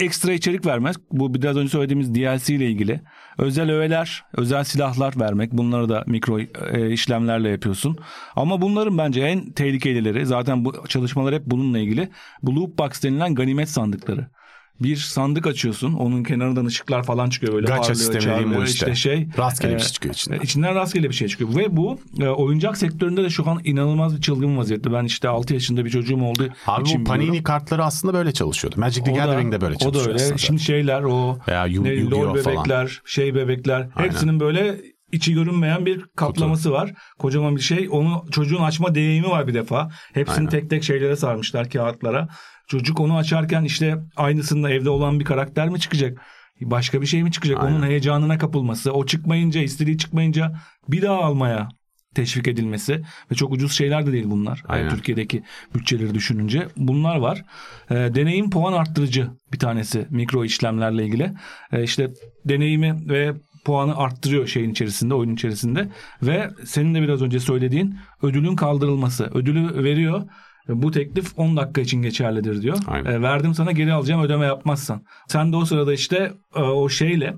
[0.00, 0.96] ekstra içerik vermez.
[1.12, 3.00] Bu biraz önce söylediğimiz DLC ile ilgili.
[3.38, 5.52] Özel öğeler, özel silahlar vermek.
[5.52, 6.40] Bunları da mikro
[6.72, 7.96] e, işlemlerle yapıyorsun.
[8.36, 12.08] Ama bunların bence en tehlikelileri zaten bu çalışmalar hep bununla ilgili.
[12.42, 14.26] Bu loot box denilen ganimet sandıkları.
[14.82, 15.92] Bir sandık açıyorsun.
[15.92, 18.66] Onun kenarından ışıklar falan çıkıyor böyle Gacha parlıyor, çağırıyor.
[18.66, 18.94] işte.
[18.94, 19.28] şey.
[19.38, 20.38] Rastgele bir e, şey çıkıyor içinden.
[20.38, 21.56] e, İçinden rastgele bir şey çıkıyor.
[21.56, 24.92] Ve bu e, oyuncak sektöründe de şu an inanılmaz bir çılgın vaziyette.
[24.92, 26.48] Ben işte 6 yaşında bir çocuğum oldu.
[26.66, 27.42] Abi için bu Panini biliyorum.
[27.44, 28.80] kartları aslında böyle çalışıyordu.
[28.80, 30.22] Magic the O Gathering'de böyle O çalışıyor da öyle.
[30.22, 30.38] aslında.
[30.38, 32.56] Şimdi şeyler o Veya Yu- ne, Yu-Gi-Oh falan.
[32.56, 34.10] bebekler, şey bebekler Aynen.
[34.10, 34.80] hepsinin böyle
[35.12, 36.92] içi görünmeyen bir kaplaması var.
[37.18, 37.88] Kocaman bir şey.
[37.90, 39.90] Onu çocuğun açma deneyimi var bir defa.
[40.14, 40.50] Hepsini Aynen.
[40.50, 42.28] tek tek şeylere sarmışlar kağıtlara.
[42.68, 46.18] Çocuk onu açarken işte aynısında evde olan bir karakter mi çıkacak?
[46.60, 47.58] Başka bir şey mi çıkacak?
[47.60, 47.76] Aynen.
[47.76, 48.92] Onun heyecanına kapılması.
[48.92, 50.52] O çıkmayınca, istediği çıkmayınca
[50.88, 51.68] bir daha almaya
[52.14, 54.62] teşvik edilmesi ve çok ucuz şeyler de değil bunlar.
[54.68, 54.84] Aynen.
[54.84, 55.42] Yani Türkiye'deki
[55.74, 57.44] bütçeleri düşününce bunlar var.
[57.90, 61.32] Ee, deneyim puan arttırıcı bir tanesi mikro işlemlerle ilgili.
[61.72, 62.10] Ee, işte
[62.44, 63.34] deneyimi ve
[63.68, 65.88] puanı arttırıyor şeyin içerisinde, oyunun içerisinde
[66.22, 69.30] ve senin de biraz önce söylediğin ödülün kaldırılması.
[69.34, 70.22] Ödülü veriyor.
[70.68, 72.78] Bu teklif 10 dakika için geçerlidir diyor.
[72.86, 73.12] Aynen.
[73.12, 75.02] E, verdim sana geri alacağım ödeme yapmazsan.
[75.28, 77.34] Sen de o sırada işte e, o şeyle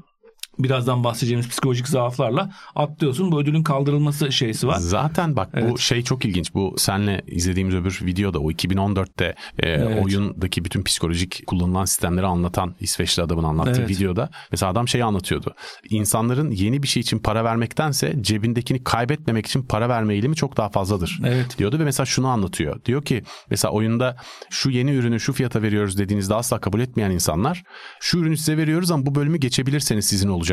[0.65, 3.33] birazdan bahsedeceğimiz psikolojik zaaflarla atlıyorsun.
[3.33, 4.77] Bu ödülün kaldırılması şeysi var.
[4.79, 5.79] Zaten bak bu Evet.
[5.79, 6.55] şey çok ilginç.
[6.55, 9.25] Bu senle izlediğimiz öbür videoda o 2014'te
[9.59, 10.05] e, Evet.
[10.05, 13.91] oyundaki bütün psikolojik kullanılan sistemleri anlatan İsveçli adamın anlattığı Evet.
[13.91, 15.55] videoda mesela adam şeyi anlatıyordu.
[15.91, 20.69] İnsanların yeni bir şey için para vermektense cebindekini kaybetmemek için para verme eğilimi çok daha
[20.69, 21.21] fazladır.
[21.27, 21.59] Evet.
[21.59, 22.85] Diyordu ve mesela şunu anlatıyor.
[22.85, 24.17] Diyor ki mesela oyunda
[24.51, 27.63] şu yeni ürünü şu fiyata veriyoruz dediğinizde asla kabul etmeyen insanlar
[28.01, 30.50] şu ürünü size veriyoruz ama bu bölümü geçebilirseniz sizin olacak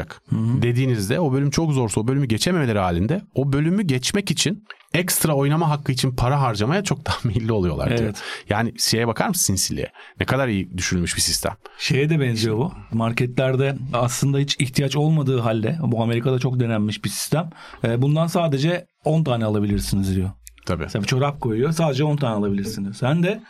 [0.61, 5.69] dediğinizde o bölüm çok zorsa o bölümü geçememeleri halinde o bölümü geçmek için ekstra oynama
[5.69, 7.99] hakkı için para harcamaya çok daha meyilli oluyorlar diyor.
[7.99, 8.23] Evet.
[8.49, 9.91] Yani şeye bakar mısın sinsiliğe?
[10.19, 11.53] Ne kadar iyi düşünülmüş bir sistem.
[11.79, 12.71] Şeye de benziyor bu.
[12.91, 17.49] Marketlerde aslında hiç ihtiyaç olmadığı halde bu Amerika'da çok denenmiş bir sistem.
[17.83, 20.29] E, bundan sadece 10 tane alabilirsiniz diyor.
[20.65, 20.83] Tabii.
[20.83, 22.93] Mesela bir çorap koyuyor sadece 10 tane alabilirsin diyor.
[22.93, 23.43] Sen de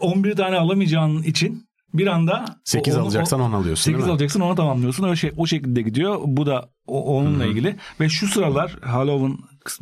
[0.00, 4.12] 11 tane alamayacağın için bir anda 8 onu- alacaksan 10 alıyorsun 8 değil mi?
[4.12, 5.04] alacaksın onu tamamlıyorsun.
[5.08, 6.20] O, şey, o şekilde gidiyor.
[6.24, 7.76] Bu da o- onunla ilgili.
[8.00, 9.38] Ve şu sıralar Halloween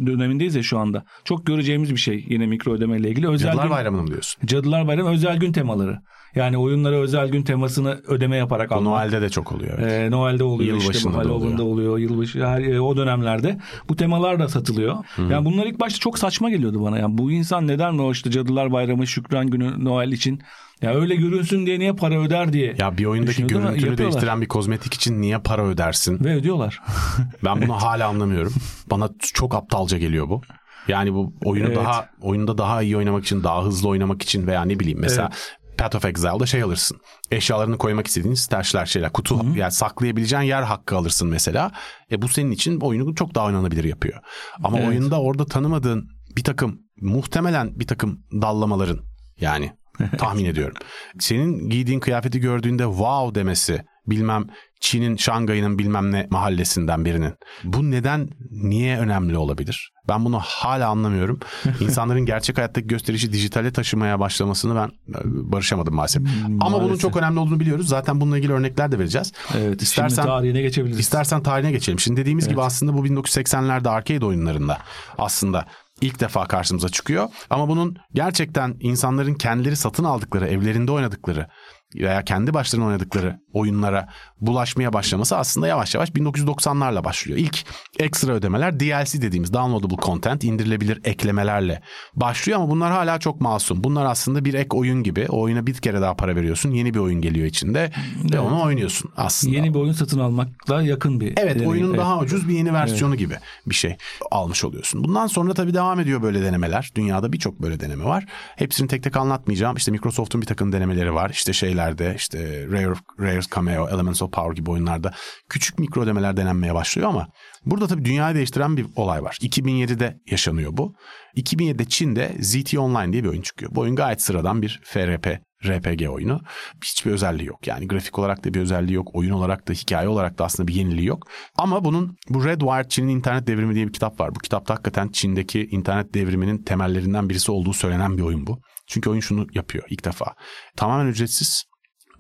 [0.07, 1.05] dönemindeyiz ya şu anda.
[1.25, 3.29] Çok göreceğimiz bir şey yine mikro ödemeyle ilgili.
[3.29, 4.47] Özel Cadılar gün, Bayramı'nı mı diyorsun?
[4.47, 5.99] Cadılar Bayramı özel gün temaları.
[6.35, 8.85] Yani oyunlara özel gün temasını ödeme yaparak almak.
[8.85, 9.79] Noel'de de çok oluyor.
[9.79, 9.93] evet.
[9.93, 11.99] Ee, Noel'de oluyor işte Yılbaşında da Halloween'da oluyor.
[11.99, 14.97] Yılbaşı her, e, o dönemlerde bu temalar da satılıyor.
[15.31, 16.99] Yani bunlar ilk başta çok saçma geliyordu bana.
[16.99, 20.41] Yani bu insan neden o işte Cadılar Bayramı, Şükran Günü, Noel için
[20.83, 22.75] ya öyle görünsün diye niye para öder diye.
[22.79, 26.25] Ya bir oyundaki görüntünü değiştiren bir kozmetik için niye para ödersin?
[26.25, 26.81] Ve ödüyorlar.
[27.45, 28.55] Ben bunu hala anlamıyorum.
[28.91, 30.41] Bana çok aptalca geliyor bu.
[30.89, 31.77] Yani bu oyunu Evet.
[31.77, 35.31] daha oyunda daha iyi oynamak için, daha hızlı oynamak için veya ne bileyim mesela
[35.79, 36.99] Path of Exile'da şey alırsın.
[37.31, 41.71] Eşyalarını koymak istediğin stajyer şeyler, kutu yani saklayabileceğin yer hakkı alırsın mesela.
[42.13, 44.21] E bu senin için oyunu çok daha oynanabilir yapıyor.
[44.65, 44.89] Ama Evet.
[44.89, 49.01] oyunda orada tanımadığın bir takım muhtemelen bir takım dallamaların
[49.41, 49.73] yani
[50.19, 50.77] tahmin ediyorum.
[51.19, 54.47] Senin giydiğin kıyafeti gördüğünde wow demesi bilmem
[54.81, 57.35] Çin'in Şangay'ın bilmem ne mahallesinden birinin.
[57.65, 59.93] Bu neden niye önemli olabilir?
[60.09, 61.41] Ben bunu hala anlamıyorum.
[61.81, 66.23] İnsanların gerçek hayattaki gösterişi dijitale taşımaya başlamasını ben e, barışamadım maalesef.
[66.47, 67.01] Ama bunun Maalesef.
[67.01, 67.89] çok önemli olduğunu biliyoruz.
[67.89, 69.33] Zaten bununla ilgili örnekler de vereceğiz.
[69.59, 69.83] Evet.
[69.83, 71.01] İstersen- şimdi tarihine geçebiliriz.
[71.01, 71.99] İstersen tarihine geçelim.
[71.99, 74.79] Şimdi dediğimiz gibi aslında bu 1980'lerde arcade oyunlarında
[75.19, 75.67] aslında
[76.01, 77.29] ilk defa karşımıza çıkıyor.
[77.51, 81.49] Ama bunun gerçekten insanların kendileri satın aldıkları, evlerinde oynadıkları
[81.95, 84.09] veya kendi başlarına oynadıkları oyunlara
[84.41, 87.39] bulaşmaya başlaması aslında yavaş yavaş 1990'larla başlıyor.
[87.39, 87.65] İlk
[87.99, 91.83] ekstra ödemeler DLC dediğimiz downloadable content, indirilebilir eklemelerle
[92.15, 93.85] başlıyor ama bunlar hala çok masum.
[93.85, 95.27] Bunlar aslında bir ek oyun gibi.
[95.29, 96.71] O oyuna bir kere daha para veriyorsun.
[96.71, 97.91] Yeni bir oyun geliyor içinde
[98.33, 99.57] ve onu oynuyorsun aslında.
[99.57, 101.35] Yeni bir oyun satın almakla yakın bir.
[101.37, 101.71] Evet deneyim.
[101.71, 101.99] oyunun Evet.
[101.99, 103.35] daha ucuz bir yeni versiyonu gibi
[103.67, 103.97] bir şey
[104.31, 105.05] almış oluyorsun.
[105.05, 106.91] Bundan sonra tabii devam ediyor böyle denemeler.
[106.95, 108.27] Dünyada birçok böyle deneme var.
[108.57, 109.77] Hepsini tek tek anlatmayacağım.
[109.77, 111.31] İşte Microsoft'un bir takım denemeleri var.
[111.31, 112.39] İşte şeylerde işte
[112.73, 115.13] Rare, Rare's Cameo, Elements of Power gibi oyunlarda
[115.49, 117.29] küçük mikro ödemeler denenmeye başlıyor ama
[117.67, 119.39] burada tabii dünyayı değiştiren bir olay var.
[119.41, 120.95] 2007'de yaşanıyor bu.
[121.37, 123.71] 2007'de Çin'de ZT Online diye bir oyun çıkıyor.
[123.75, 126.41] Bu oyun gayet sıradan bir FRP RPG oyunu.
[126.85, 127.67] Hiçbir özelliği yok.
[127.67, 129.09] Yani grafik olarak da bir özelliği yok.
[129.13, 131.27] Oyun olarak da hikaye olarak da aslında bir yeniliği yok.
[131.57, 134.35] Ama bunun bu Red Wired Çin'in internet devrimi diye bir kitap var.
[134.35, 138.61] Bu kitapta hakikaten Çin'deki internet devriminin temellerinden birisi olduğu söylenen bir oyun bu.
[138.87, 140.35] Çünkü oyun şunu yapıyor ilk defa.
[140.77, 141.65] Tamamen ücretsiz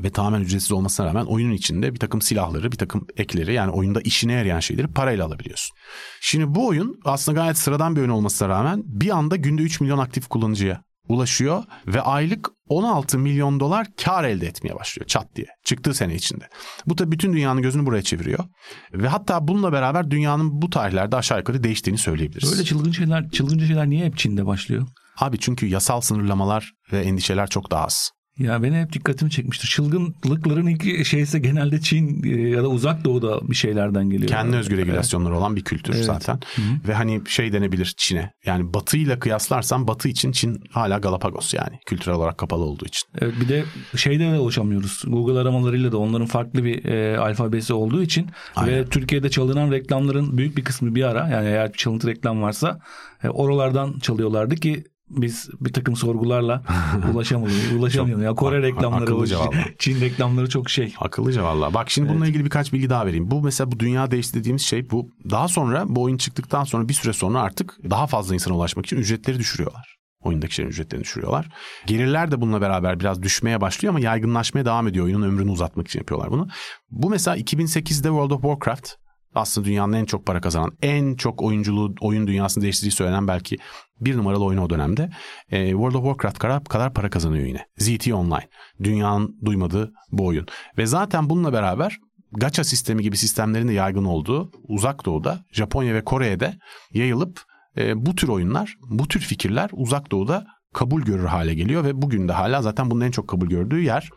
[0.03, 4.01] ve tamamen ücretsiz olmasına rağmen oyunun içinde bir takım silahları, bir takım ekleri yani oyunda
[4.01, 5.77] işine yarayan şeyleri parayla alabiliyorsun.
[6.21, 9.99] Şimdi bu oyun aslında gayet sıradan bir oyun olmasına rağmen bir anda günde 3 milyon
[9.99, 15.95] aktif kullanıcıya ulaşıyor ve aylık 16 milyon dolar kar elde etmeye başlıyor çat diye çıktığı
[15.95, 16.49] sene içinde.
[16.87, 18.45] Bu da bütün dünyanın gözünü buraya çeviriyor
[18.93, 22.53] ve hatta bununla beraber dünyanın bu tarihlerde aşağı yukarı değiştiğini söyleyebiliriz.
[22.53, 24.87] Böyle çılgın şeyler, çılgınca şeyler niye hep Çin'de başlıyor?
[25.17, 28.11] Abi çünkü yasal sınırlamalar ve endişeler çok daha az.
[28.38, 29.68] Ya beni hep dikkatimi çekmiştir.
[29.68, 34.29] Çılgınlıkların ilk şeyse genelde Çin e, ya da uzak doğuda bir şeylerden geliyor.
[34.29, 36.05] Kendi özgü regülasyonları olan bir kültür Evet.
[36.05, 36.40] zaten.
[36.88, 38.33] Ve hani şey denebilir Çin'e.
[38.46, 43.09] Yani batıyla kıyaslarsan batı için Çin hala Galapagos yani kültürel olarak kapalı olduğu için.
[43.20, 43.64] Evet, bir de
[43.96, 45.03] şeyde de ulaşamıyoruz.
[45.07, 48.74] Google aramalarıyla da onların farklı bir e, alfabesi olduğu için Aynen.
[48.74, 52.79] ve Türkiye'de çalınan reklamların büyük bir kısmı bir ara yani eğer bir çalıntı reklam varsa
[53.24, 56.62] e, oralardan çalıyorlardı ki biz bir takım sorgularla
[57.14, 57.73] ulaşamıyoruz.
[57.73, 58.25] ulaşamıyoruz.
[58.25, 59.25] Ya Kore reklamları, o.
[59.79, 60.94] Çin reklamları çok şey.
[61.01, 61.75] Akıllıca valla.
[61.75, 63.31] Bak şimdi bununla ilgili birkaç bilgi daha vereyim.
[63.31, 65.11] Bu mesela bu dünya değişti dediğimiz şey bu.
[65.31, 68.97] Daha sonra bu oyun çıktıktan sonra bir süre sonra artık daha fazla insana ulaşmak için
[68.97, 69.99] ücretleri düşürüyorlar.
[70.21, 71.49] Oyundaki şeylerin ücretlerini düşürüyorlar.
[71.87, 75.05] Gelirler de bununla beraber biraz düşmeye başlıyor ama yaygınlaşmaya devam ediyor.
[75.05, 76.49] Oyunun ömrünü uzatmak için yapıyorlar bunu.
[76.90, 78.94] Bu mesela 2008'de World of Warcraft
[79.35, 83.57] aslında dünyanın en çok para kazanan, en çok oyunculuğu, oyun dünyasını değiştirdiği söylenen belki
[84.01, 85.11] bir numaralı oyunu o dönemde.
[85.51, 87.67] Ee, World of Warcraft kadar, kadar para kazanıyor yine.
[87.79, 88.49] ZT Online.
[88.83, 90.47] Dünyanın duymadığı bu oyun.
[90.79, 91.99] Ve zaten bununla beraber
[92.33, 96.59] gacha sistemi gibi sistemlerin de yaygın olduğu uzak doğuda, Japonya ve Kore'de
[96.93, 97.43] yayılıp
[97.77, 102.29] e, bu tür oyunlar, bu tür fikirler uzak doğuda kabul görür hale geliyor ve bugün
[102.29, 104.11] de hala zaten bunun en çok kabul gördüğü yer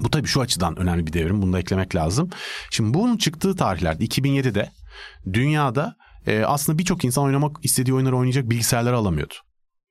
[0.00, 1.42] bu tabii şu açıdan önemli bir devrim.
[1.42, 2.30] Bunu da eklemek lazım.
[2.70, 4.70] Şimdi bunun çıktığı tarihlerde 2007'de
[5.32, 9.34] dünyada e, aslında birçok insan oynamak istediği oyunları oynayacak bilgisayarları alamıyordu.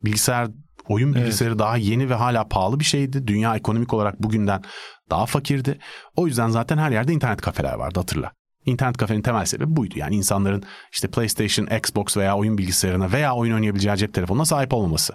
[0.04, 0.48] Bilgisayar
[0.88, 1.22] oyun Evet.
[1.22, 3.28] bilgisayarı daha yeni ve hala pahalı bir şeydi.
[3.28, 4.62] Dünya ekonomik olarak bugünden
[5.10, 5.80] daha fakirdi.
[6.16, 8.32] O yüzden zaten her yerde internet kafeler vardı hatırla.
[8.66, 9.94] İnternet kafenin temel sebebi buydu.
[9.98, 15.14] Yani insanların işte PlayStation, Xbox veya oyun bilgisayarına veya oyun oynayabileceği cep telefonuna sahip olmaması.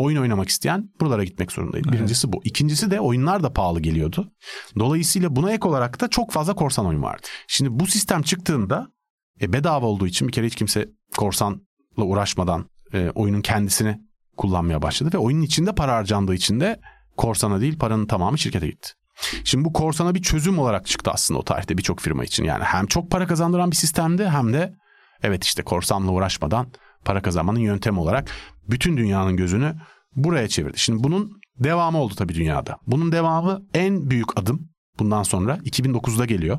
[0.00, 1.92] Oyun oynamak isteyen buralara gitmek zorundaydı.
[1.92, 2.40] Birincisi bu.
[2.44, 4.32] İkincisi de oyunlar da pahalı geliyordu.
[4.78, 7.26] Dolayısıyla buna ek olarak da çok fazla korsan oyun vardı.
[7.48, 8.88] Şimdi bu sistem çıktığında
[9.40, 11.60] e, bedava olduğu için bir kere hiç kimse korsanla
[11.96, 14.00] uğraşmadan e, oyunun kendisini
[14.36, 16.80] kullanmaya başladı ve oyunun içinde para harcandığı için de
[17.16, 18.90] korsana değil paranın tamamı şirkete gitti.
[19.44, 22.44] Şimdi bu korsana bir çözüm olarak çıktı aslında o tarihte birçok firma için.
[22.44, 24.74] Yani hem çok para kazandıran bir sistemdi hem de
[25.22, 26.66] evet işte korsanla uğraşmadan
[27.04, 28.30] para kazanmanın yöntemi olarak
[28.70, 29.74] bütün dünyanın gözünü
[30.16, 30.78] buraya çevirdi.
[30.78, 32.78] Şimdi bunun devamı oldu tabii dünyada.
[32.86, 36.58] Bunun devamı en büyük adım bundan sonra 2009'da geliyor.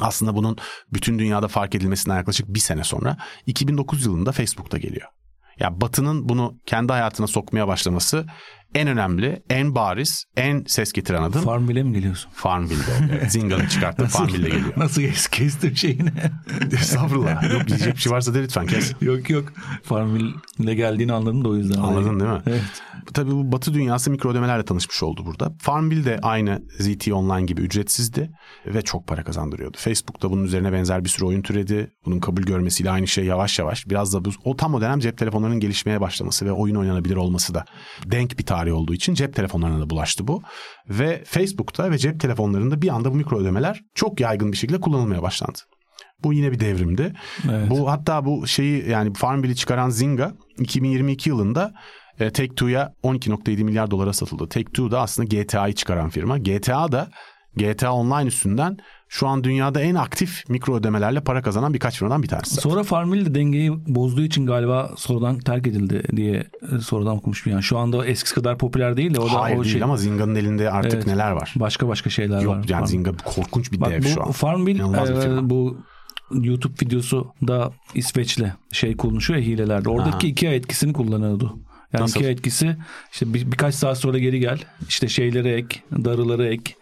[0.00, 0.56] Aslında bunun
[0.92, 5.08] bütün dünyada fark edilmesinden yaklaşık bir sene sonra 2009 yılında Facebook'ta geliyor.
[5.58, 8.26] Ya Batı'nın bunu kendi hayatına sokmaya başlaması
[8.74, 12.30] en önemli, en bariz, en ses getiren adım Farmville'e mi geliyorsun?
[12.34, 13.08] Farmville'de.
[13.12, 14.72] Evet, Zinga'nın çıkarttığı Farmville'de geliyor.
[14.76, 16.12] Nasıl kes, kestim şeyini?
[16.72, 17.52] Estağfurullah.
[17.52, 18.92] Yok diyecek bir şey varsa de lütfen kes.
[19.00, 19.44] yok yok.
[19.82, 21.80] Farmville'le geldiğini anladım da o yüzden.
[21.80, 22.42] Anladın değil mi?
[22.46, 22.82] Evet.
[23.14, 25.52] Tabii bu batı dünyası mikro ödemelerle tanışmış oldu burada.
[25.58, 28.30] Farmville de aynı ZT Online gibi ücretsizdi
[28.66, 29.76] ve çok para kazandırıyordu.
[29.80, 31.90] Facebook da bunun üzerine benzer bir sürü oyun türedi.
[32.06, 33.88] Bunun kabul görmesiyle aynı şey yavaş yavaş.
[33.88, 37.54] Biraz da bu, o tam o dönem cep telefonlarının gelişmeye başlaması ve oyun oynanabilir olması
[37.54, 37.64] da
[38.06, 40.42] denk bir tarih olduğu için cep telefonlarına da bulaştı bu.
[40.88, 45.22] Ve Facebook'ta ve cep telefonlarında bir anda bu mikro ödemeler çok yaygın bir şekilde kullanılmaya
[45.22, 45.58] başlandı.
[46.22, 47.12] Bu yine bir devrimdi.
[47.50, 47.70] Evet.
[47.70, 51.72] Bu hatta bu şeyi yani Farmville'i çıkaran Zynga 2022 yılında
[52.20, 54.44] e, Take-Two'ya 12.7 milyar dolara satıldı.
[54.44, 56.38] Take-Two da aslında GTA'yı çıkaran firma.
[56.38, 57.08] GTA da
[57.56, 58.76] GTA Online üstünden
[59.12, 62.54] şu an dünyada en aktif mikro ödemelerle para kazanan birkaç firmadan bir tanesi.
[62.54, 66.44] Sonra Farmville de dengeyi bozduğu için galiba sonradan terk edildi diye
[66.76, 67.52] e, sonradan okumuştum.
[67.52, 69.96] Yani şu anda eskisi kadar popüler değil de o da Hayır o değil şey ama
[69.96, 71.06] Zinga'nın elinde artık Evet.
[71.06, 71.54] neler var.
[71.56, 72.64] başka başka şeyler Yok var.
[72.68, 74.30] yani Farm- Zynga korkunç bir Bak dev bu şu an.
[74.32, 75.78] Farmville e, bu
[76.32, 79.88] YouTube videosu da İsveçli şey konuşuyor ya hilelerde.
[79.88, 80.30] Oradaki Ha.
[80.30, 81.58] iki ay etkisini kullanıyordu.
[81.92, 82.20] Yani Nasıl?
[82.20, 82.76] iki etkisi
[83.12, 84.58] işte bir, birkaç saat sonra geri gel.
[84.88, 86.74] İşte şeyleri ek, darıları ek.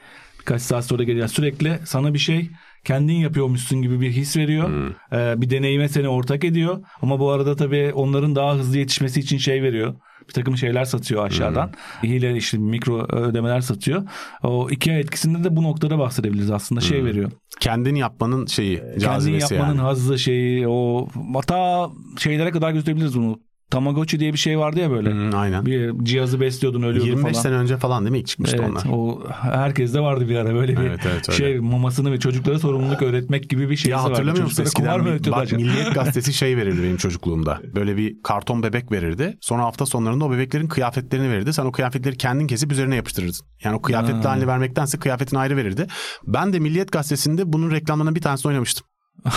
[0.49, 1.29] Birkaç saat sonra geri gel.
[1.29, 2.51] Sürekli sana bir şey
[2.85, 4.69] kendin yapıyormuşsun gibi bir his veriyor.
[4.69, 5.19] Hmm.
[5.19, 6.85] Ee, bir deneyime seni ortak ediyor.
[7.03, 9.95] Ama bu arada tabii onların daha hızlı yetişmesi için şey veriyor.
[10.29, 11.67] Bir takım şeyler satıyor aşağıdan.
[12.01, 12.11] Hmm.
[12.11, 14.03] Hile işte mikro ödemeler satıyor.
[14.43, 16.81] O iki ay etkisinde de bu noktada bahsedebiliriz aslında.
[16.81, 17.31] Şey veriyor.
[17.61, 19.85] Kendin yapmanın şeyi Kendin cazibesi yapmanın yani.
[19.87, 23.41] hazzı şeyi o hatta şeylere kadar gösterebiliriz bunu.
[23.71, 25.11] Tamagotchi diye bir şey vardı ya böyle.
[25.11, 25.67] Hı, aynen.
[25.67, 27.43] Bir cihazı besliyordun ölüyordu 25 falan.
[27.43, 28.85] sene önce falan değil mi ilk çıkmıştı Evet, onlar?
[28.93, 31.39] o herkes de vardı bir ara böyle bir Evet, evet, öyle.
[31.39, 34.09] şey mamasını ve çocuklara sorumluluk öğretmek gibi bir şey Ya vardı.
[34.11, 35.61] hatırlamıyor musun eskiden mı bak acaba?
[35.63, 37.61] Milliyet Gazetesi şey verirdi benim çocukluğumda.
[37.75, 39.39] Böyle bir karton bebek verirdi.
[39.41, 41.53] Sonra hafta sonlarında o bebeklerin kıyafetlerini verirdi.
[41.53, 43.47] Sen o kıyafetleri kendin kesip üzerine yapıştırırdın.
[43.65, 44.31] Yani o kıyafetli Ha.
[44.31, 45.87] halini vermektense kıyafetini ayrı verirdi.
[46.27, 48.87] Ben de Milliyet Gazetesi'nde bunun reklamlarından bir tanesini oynamıştım.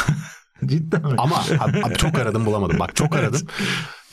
[0.65, 1.15] Cidden mi?
[1.17, 2.80] Ama abi, abi çok aradım bulamadım.
[2.80, 3.41] Bak çok aradım.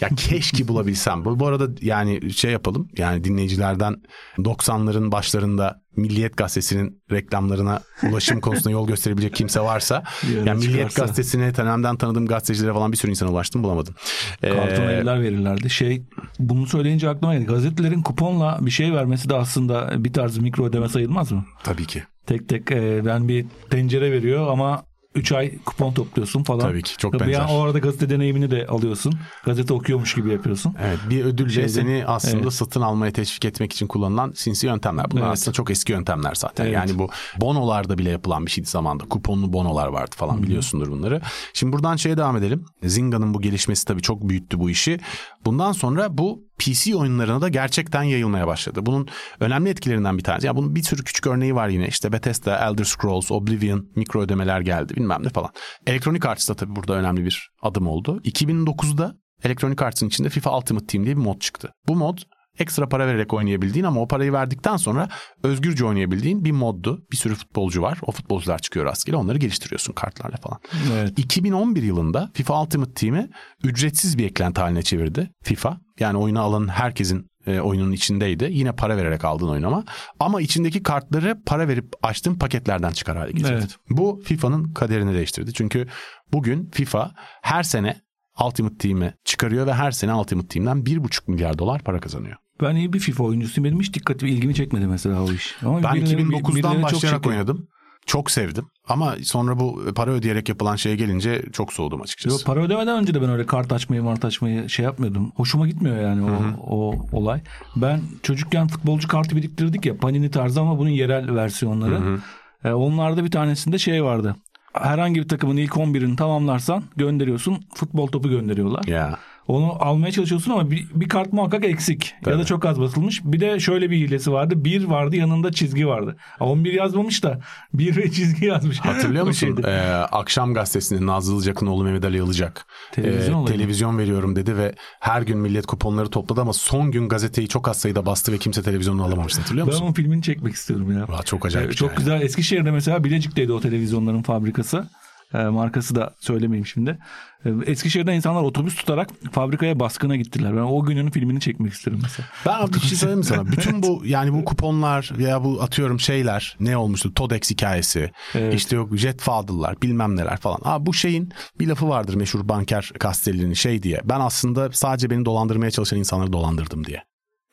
[0.01, 1.25] Ya keşke bulabilsem.
[1.25, 2.89] Bu, bu arada yani şey yapalım.
[2.99, 3.97] Yani dinleyicilerden
[4.39, 7.81] 90'ların başlarında Milliyet Gazetesi'nin reklamlarına
[8.11, 10.03] ulaşım konusunda yol gösterebilecek kimse varsa.
[10.47, 11.03] Yani Milliyet çıkarsa.
[11.03, 13.95] Gazetesi'ne tanımdan tanıdığım gazetecilere falan bir sürü insana ulaştım bulamadım.
[14.43, 15.71] Ee, Karton evler verirlerdi.
[15.71, 16.03] Şey
[16.39, 17.47] bunu söyleyince aklıma geldi.
[17.47, 21.45] Gazetelerin kuponla bir şey vermesi de aslında bir tarz mikro ödeme sayılmaz mı?
[21.65, 22.03] tabii ki.
[22.27, 26.61] Tek tek e, ben bir tencere veriyor ama 3 ay kupon topluyorsun falan.
[26.61, 27.41] Tabii ki, çok bir benzer.
[27.41, 29.15] an o arada gazete deneyimini de alıyorsun.
[29.45, 30.75] Gazete okuyormuş gibi yapıyorsun.
[30.83, 32.53] Evet bir ödülle Şeyde- seni aslında Evet.
[32.53, 35.11] satın almaya teşvik etmek için kullanılan sinsi yöntemler.
[35.11, 35.33] Bunlar Evet.
[35.33, 36.65] aslında çok eski yöntemler zaten.
[36.65, 36.75] Evet.
[36.75, 37.09] Yani bu
[37.41, 39.05] bonolarda bile yapılan bir şeydi zamanda.
[39.05, 41.21] Kuponlu bonolar vardı falan biliyorsundur bunları.
[41.53, 42.65] Şimdi buradan şeye devam edelim.
[42.83, 45.01] Zinga'nın bu gelişmesi tabii çok büyüttü bu işi.
[45.45, 48.87] Bundan sonra bu PC oyunlarına da gerçekten yayılmaya başladı.
[48.87, 49.09] Bunun
[49.41, 50.47] önemli etkilerinden bir tanesi.
[50.47, 51.89] Ya bunun bir sürü küçük örneği var yine.
[51.89, 55.51] İşte Bethesda, Elder Scrolls, Oblivion, mikro ödemeler geldi bilmem ne falan.
[55.87, 58.21] Electronic Arts da tabii burada önemli bir adım oldu.
[58.25, 61.73] 2009'da Electronic Arts'ın içinde FIFA Ultimate Team diye bir mod çıktı.
[61.89, 62.19] Bu mod
[62.59, 65.09] ekstra para vererek oynayabildiğin ama o parayı verdikten sonra
[65.43, 67.07] özgürce oynayabildiğin bir moddu.
[67.13, 67.99] Bir sürü futbolcu var.
[68.03, 69.17] O futbolcular çıkıyor rastgele.
[69.17, 70.59] Onları geliştiriyorsun kartlarla falan.
[70.93, 71.19] Evet.
[71.19, 73.31] 2011 yılında FIFA Ultimate Team'i
[73.65, 75.81] ücretsiz bir eklenti haline çevirdi FIFA.
[76.01, 78.49] Yani oyuna alan herkesin e, oyunun içindeydi.
[78.53, 79.85] Yine para vererek aldığın oyun ama.
[80.21, 83.53] Ama içindeki kartları para verip açtığın paketlerden çıkar hale getirdi.
[83.53, 83.77] Evet.
[83.91, 85.53] Bu FIFA'nın kaderini değiştirdi.
[85.53, 85.87] Çünkü
[86.33, 87.11] bugün FIFA
[87.43, 88.01] her sene
[88.47, 92.37] Ultimate Team'i çıkarıyor ve her sene Ultimate Team'den 1,5 milyar dolar para kazanıyor.
[92.63, 93.65] Ben iyi bir FIFA oyuncusuyum.
[93.65, 95.57] Benim hiç dikkatimi, ilgimi çekmedi mesela o iş.
[95.63, 97.69] Ama Ben birileri- 2009'dan birileri çok başlayarak oynadım.
[98.09, 98.67] Çok sevdim.
[98.89, 102.37] Ama sonra bu para ödeyerek yapılan şeye gelince çok soğudum açıkçası.
[102.41, 105.33] Yo, para ödemeden önce de ben öyle kart açmayı mart açmayı şey yapmıyordum.
[105.37, 106.37] Hoşuma gitmiyor yani o,
[106.77, 107.41] o olay.
[107.77, 112.19] Ben çocukken futbolcu kartı biriktirdik ya Panini tarzı ama bunun yerel versiyonları.
[112.65, 114.37] E, onlarda bir tanesinde şey vardı.
[114.73, 117.65] Herhangi bir takımın ilk 11'ini tamamlarsan gönderiyorsun.
[117.75, 118.85] Futbol topu gönderiyorlar.
[118.85, 119.19] Ya.
[119.49, 122.15] Onu almaya çalışıyorsun ama bir, bir kart muhakkak eksik.
[122.27, 122.47] Ya da Tabii.
[122.47, 123.21] çok az basılmış.
[123.25, 124.65] Bir de şöyle bir hilesi vardı.
[124.65, 126.17] Bir vardı yanında çizgi vardı.
[126.41, 127.41] 11 yazmamış da
[127.75, 128.79] bir ve çizgi yazmış.
[128.79, 129.63] Hatırlıyor musun?
[129.65, 129.71] Ee,
[130.13, 132.67] akşam gazetesinde Nazlı Ilıcak'ın Mehmet Ali alacak.
[132.93, 133.59] Televizyon olayı mı?
[133.59, 137.77] televizyon veriyorum dedi ve her gün millet kuponları topladı ama son gün gazeteyi çok az
[137.77, 139.41] sayıda bastı ve kimse televizyonunu alamamıştı.
[139.41, 139.85] Hatırlıyor Ben musun?
[139.85, 141.05] onun filmini çekmek istiyorum ya.
[141.17, 142.23] Aa, çok acayip Ee, Çok güzel.
[142.23, 144.89] Eskişehir'de mesela Bilecik'teydi o televizyonların fabrikası.
[145.35, 146.99] Ee, markası da söylemeyeyim şimdi.
[147.45, 150.53] Ee, Eskişehir'de insanlar otobüs tutarak fabrikaya baskına gittiler.
[150.57, 152.29] Ben o günün filmini çekmek isterim mesela.
[152.47, 153.47] Ben bir şey söyleyeyim mi sana?
[153.47, 157.15] Bütün bu yani bu kuponlar veya bu atıyorum şeyler ne olmuştu?
[157.15, 158.11] Todex hikayesi.
[158.35, 158.55] Evet.
[158.55, 160.59] İşte yok Jet Fadıl'lar bilmem neler falan.
[160.65, 164.01] Aa, bu şeyin bir lafı vardır meşhur banker Castelli'nin şey diye.
[164.05, 167.05] Ben aslında sadece beni dolandırmaya çalışan insanları dolandırdım diye.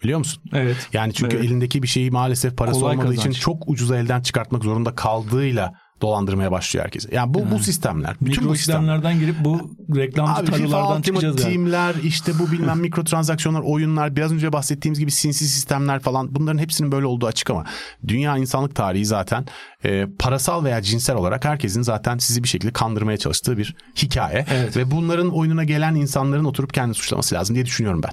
[0.03, 0.43] Biliyor musun?
[0.53, 0.89] Evet.
[0.93, 1.45] Yani çünkü Evet.
[1.45, 3.25] elindeki bir şeyi maalesef parası Kolay olmadığı kazanç.
[3.35, 7.10] için çok ucuza elden çıkartmak zorunda kaldığıyla dolandırmaya başlıyor herkese.
[7.12, 8.15] Yani bu bu sistemler.
[8.21, 8.79] Bütün Mikro bu sistemler.
[8.79, 11.51] işlemlerden girip bu reklamcı Abi tarlalardan çıkacağız yani.
[11.51, 16.91] Team'ler işte bu bilmem mikrotransaksyonlar, oyunlar biraz önce bahsettiğimiz gibi sinsi sistemler falan bunların hepsinin
[16.91, 17.65] böyle olduğu açık ama
[18.08, 19.45] dünya insanlık tarihi zaten
[19.86, 24.45] e, parasal veya cinsel olarak herkesin zaten sizi bir şekilde kandırmaya çalıştığı bir hikaye.
[24.53, 24.77] Evet.
[24.77, 28.12] Ve bunların oyununa gelen insanların oturup kendini suçlaması lazım diye düşünüyorum ben.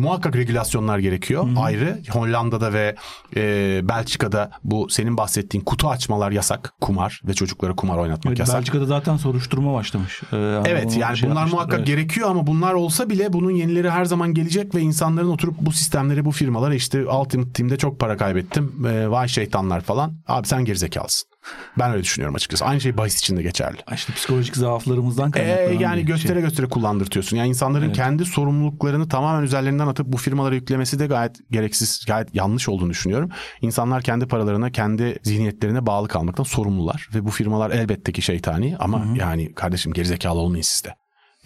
[0.00, 1.48] Muhakkak regülasyonlar gerekiyor.
[1.48, 1.60] Hı-hı.
[1.60, 2.96] Ayrı Hollanda'da ve
[3.36, 6.74] e, Belçika'da bu senin bahsettiğin kutu açmalar yasak.
[6.80, 8.56] Kumar ve çocuklara kumar oynatmak evet, yasak.
[8.56, 10.22] Belçika'da zaten soruşturma başlamış.
[10.32, 10.36] Ee,
[10.66, 11.86] evet yani şey bunlar muhakkak evet.
[11.86, 16.24] gerekiyor ama bunlar olsa bile bunun yenileri her zaman gelecek ve insanların oturup bu sistemleri
[16.24, 18.86] bu firmalara işte Ultimate Team'de çok para kaybettim.
[18.86, 20.14] E, vay şeytanlar falan.
[20.26, 21.30] Abi sen gerizekalısın.
[21.78, 22.64] Ben öyle düşünüyorum açıkçası.
[22.64, 23.76] Aynı şey bahis için de geçerli.
[23.94, 26.42] İşte psikolojik zaaflarımızdan kaynaklanan ee, Yani göstere şey.
[26.42, 27.36] göstere kullandırtıyorsun.
[27.36, 27.96] Yani insanların evet.
[27.96, 33.30] kendi sorumluluklarını tamamen üzerlerinden atıp bu firmalara yüklemesi de gayet gereksiz, gayet yanlış olduğunu düşünüyorum.
[33.60, 37.08] İnsanlar kendi paralarına, kendi zihniyetlerine bağlı kalmaktan sorumlular.
[37.14, 39.16] Ve bu firmalar elbette ki şeytani ama Hı-hı.
[39.18, 40.94] yani kardeşim gerizekalı olmayın siz de.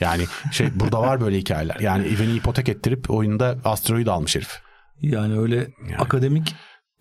[0.01, 1.77] Yani şey burada var böyle hikayeler.
[1.81, 4.61] Yani Even'i ipotek ettirip oyunda asteroid almış herif.
[5.01, 5.97] Yani öyle yani.
[5.99, 6.55] akademik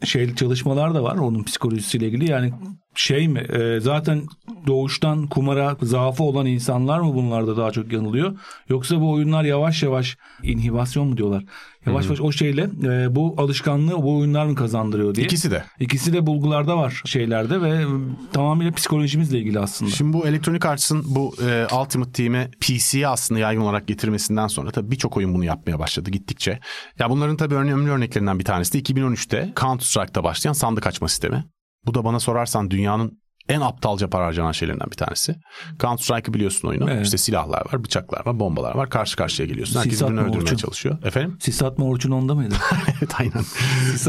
[0.04, 2.32] şey çalışmalar da var onun psikolojisiyle ilgili.
[2.32, 2.54] Yani
[2.96, 4.24] şey mi e, zaten
[4.68, 8.38] doğuştan kumara zaafı olan insanlar mı bunlarda daha çok yanılıyor?
[8.70, 11.44] Yoksa bu oyunlar yavaş yavaş inhibasyon mu diyorlar?
[11.86, 15.26] Yavaş yavaş o şeyle e, bu alışkanlığı bu oyunlar mı kazandırıyor diye.
[15.26, 15.64] İkisi de.
[15.80, 17.86] İkisi de bulgularda var şeylerde ve
[18.34, 19.92] tamamıyla psikolojimizle ilgili aslında.
[19.92, 24.92] Şimdi bu Electronic Arts'ın bu e, Ultimate Team'i PC'ye aslında yaygın olarak getirmesinden sonra tabii
[24.92, 26.60] birçok oyun bunu yapmaya başladı gittikçe.
[27.00, 31.46] Ya bunların tabii önemli örneklerinden bir tanesi de 2013'te Counter Strike'da başlayan sandık açma sistemi.
[31.86, 35.36] Bu da bana sorarsan dünyanın en aptalca para harcanan şeylerinden bir tanesi.
[35.80, 36.92] Counter Strike'ı biliyorsun oyunu.
[36.92, 37.06] Evet.
[37.06, 38.90] İşte silahlar var, bıçaklar var, bombalar var.
[38.90, 39.80] Karşı karşıya geliyorsun.
[39.80, 40.98] Herkes birbirini öldürmeye çalışıyor.
[41.04, 41.38] Efendim?
[41.40, 42.56] Sis atma Orçun onda mıydı?
[42.98, 43.46] evet aynen.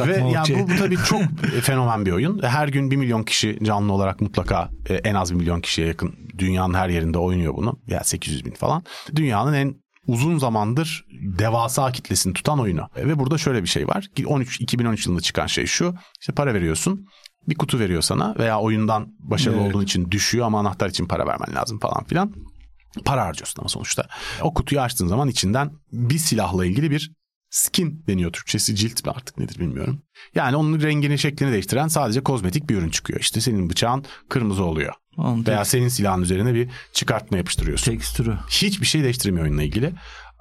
[0.07, 1.23] Ve ya bu, bu tabii çok
[1.63, 2.43] fenomen bir oyun.
[2.43, 6.15] Her gün bir milyon kişi canlı olarak mutlaka e, en az bir milyon kişiye yakın
[6.39, 7.81] dünyanın her yerinde oynuyor bunu.
[7.87, 8.83] Ya yani 800 bin falan.
[9.17, 9.75] Dünyanın en
[10.07, 11.05] uzun zamandır
[11.39, 12.89] devasa kitlesini tutan oyunu.
[12.97, 14.09] Ve burada şöyle bir şey var.
[14.27, 15.95] 13 2013 yılında çıkan şey şu.
[16.21, 17.07] İşte para veriyorsun
[17.49, 19.75] bir kutu veriyor sana veya oyundan başarılı evet.
[19.75, 22.33] olduğun için düşüyor ama anahtar için para vermen lazım falan filan.
[23.05, 24.07] Para harcıyorsun ama sonuçta.
[24.43, 27.13] O kutuyu açtığın zaman içinden bir silahla ilgili bir
[27.51, 30.03] skin deniyor Türkçesi cilt mi artık nedir bilmiyorum.
[30.35, 33.21] Yani onun rengini şeklini değiştiren sadece kozmetik bir ürün çıkıyor.
[33.21, 34.95] İşte senin bıçağın kırmızı oluyor.
[35.17, 35.53] Anladım.
[35.53, 37.93] Veya senin silahın üzerine bir çıkartma yapıştırıyorsun.
[37.93, 38.37] Tekstürü.
[38.51, 39.93] Hiçbir şey değiştirmiyor oyunla ilgili.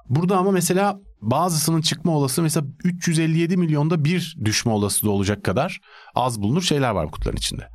[0.08, 5.80] Burada ama mesela bazısının çıkma olası mesela 357 milyonda bir düşme olası da olacak kadar
[6.14, 7.68] az bulunur şeyler var bu kutuların içinde.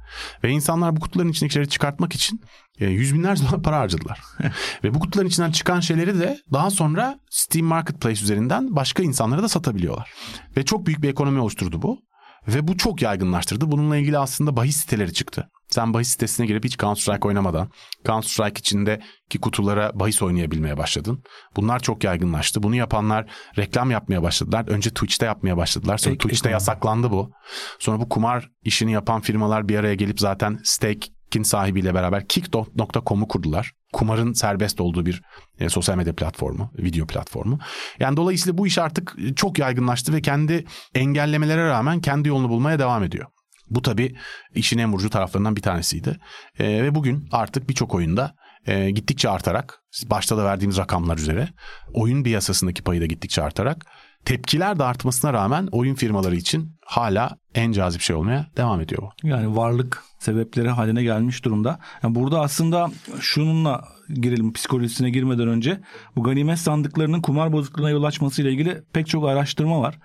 [0.44, 2.42] Ve insanlar bu kutuların içindekileri çıkartmak için
[2.80, 4.20] e, yüz binlerce dolar para harcadılar.
[4.84, 9.50] Ve bu kutuların içinden çıkan şeyleri de daha sonra Steam Marketplace üzerinden başka insanlara da
[9.50, 10.12] satabiliyorlar.
[10.58, 12.00] Ve çok büyük bir ekonomi oluşturdu bu.
[12.48, 13.72] Ve bu çok yaygınlaştırdı.
[13.72, 15.50] Bununla ilgili aslında bahis siteleri çıktı.
[15.70, 17.70] Sen bahis sitesine girip hiç Counter Strike oynamadan
[18.06, 21.24] Counter Strike içindeki kutulara bahis oynayabilmeye başladın.
[21.56, 22.64] Bunlar çok yaygınlaştı.
[22.64, 23.26] Bunu yapanlar
[23.58, 24.68] reklam yapmaya başladılar.
[24.68, 25.98] Önce Twitch'te yapmaya başladılar.
[25.98, 27.32] Sonra Peki, Twitch'te yasaklandı bu.
[27.80, 33.72] Sonra bu kumar işini yapan firmalar bir araya gelip zaten Stake'in sahibiyle beraber Kick.com'u kurdular.
[33.94, 35.22] Kumarın serbest olduğu bir
[35.60, 37.60] e, sosyal medya platformu, video platformu.
[38.00, 43.04] Yani dolayısıyla bu iş artık çok yaygınlaştı ve kendi engellemelere rağmen kendi yolunu bulmaya devam
[43.04, 43.28] ediyor.
[43.70, 44.16] Bu tabii
[44.56, 46.20] işin en vurucu taraflarından bir tanesiydi.
[46.60, 48.36] E, ve bugün artık birçok oyunda
[48.68, 51.50] e, gittikçe artarak, başta da verdiğimiz rakamlar üzere,
[51.94, 53.86] oyun piyasasındaki payı da gittikçe artarak,
[54.26, 59.28] tepkiler de artmasına rağmen oyun firmaları için hala en cazip şey olmaya devam ediyor bu.
[59.28, 61.80] Yani varlık sebepleri haline gelmiş durumda.
[62.04, 65.82] Yani burada aslında şununla girelim psikolojisine girmeden önce
[66.16, 70.00] bu ganimet sandıklarının kumar bozukluğuna yol açmasıyla ilgili pek çok araştırma var.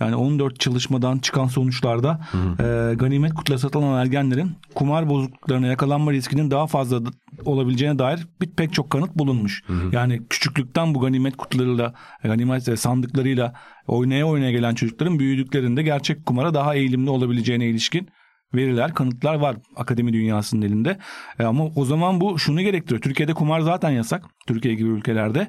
[0.00, 2.90] Yani 14 çalışmadan çıkan sonuçlarda hı hı.
[2.90, 7.00] E, ganimet kutuları satılan ergenlerin kumar bozukluklarına yakalanma riskinin daha fazla
[7.44, 9.62] olabileceğine dair bir pek çok kanıt bulunmuş.
[9.66, 9.88] Hı hı.
[9.92, 13.54] Yani küçüklükten bu ganimet kutularıyla, ganimet sandıklarıyla
[13.86, 18.08] oynaya oynaya gelen çocukların büyüdüklerinde gerçek kumara daha eğilimli olabileceğine ilişkin
[18.54, 20.98] veriler, kanıtlar var akademi dünyasının elinde.
[21.38, 23.00] E, ama o zaman bu şunu gerektiriyor.
[23.00, 24.24] Türkiye'de kumar zaten yasak.
[24.46, 25.48] Türkiye gibi ülkelerde.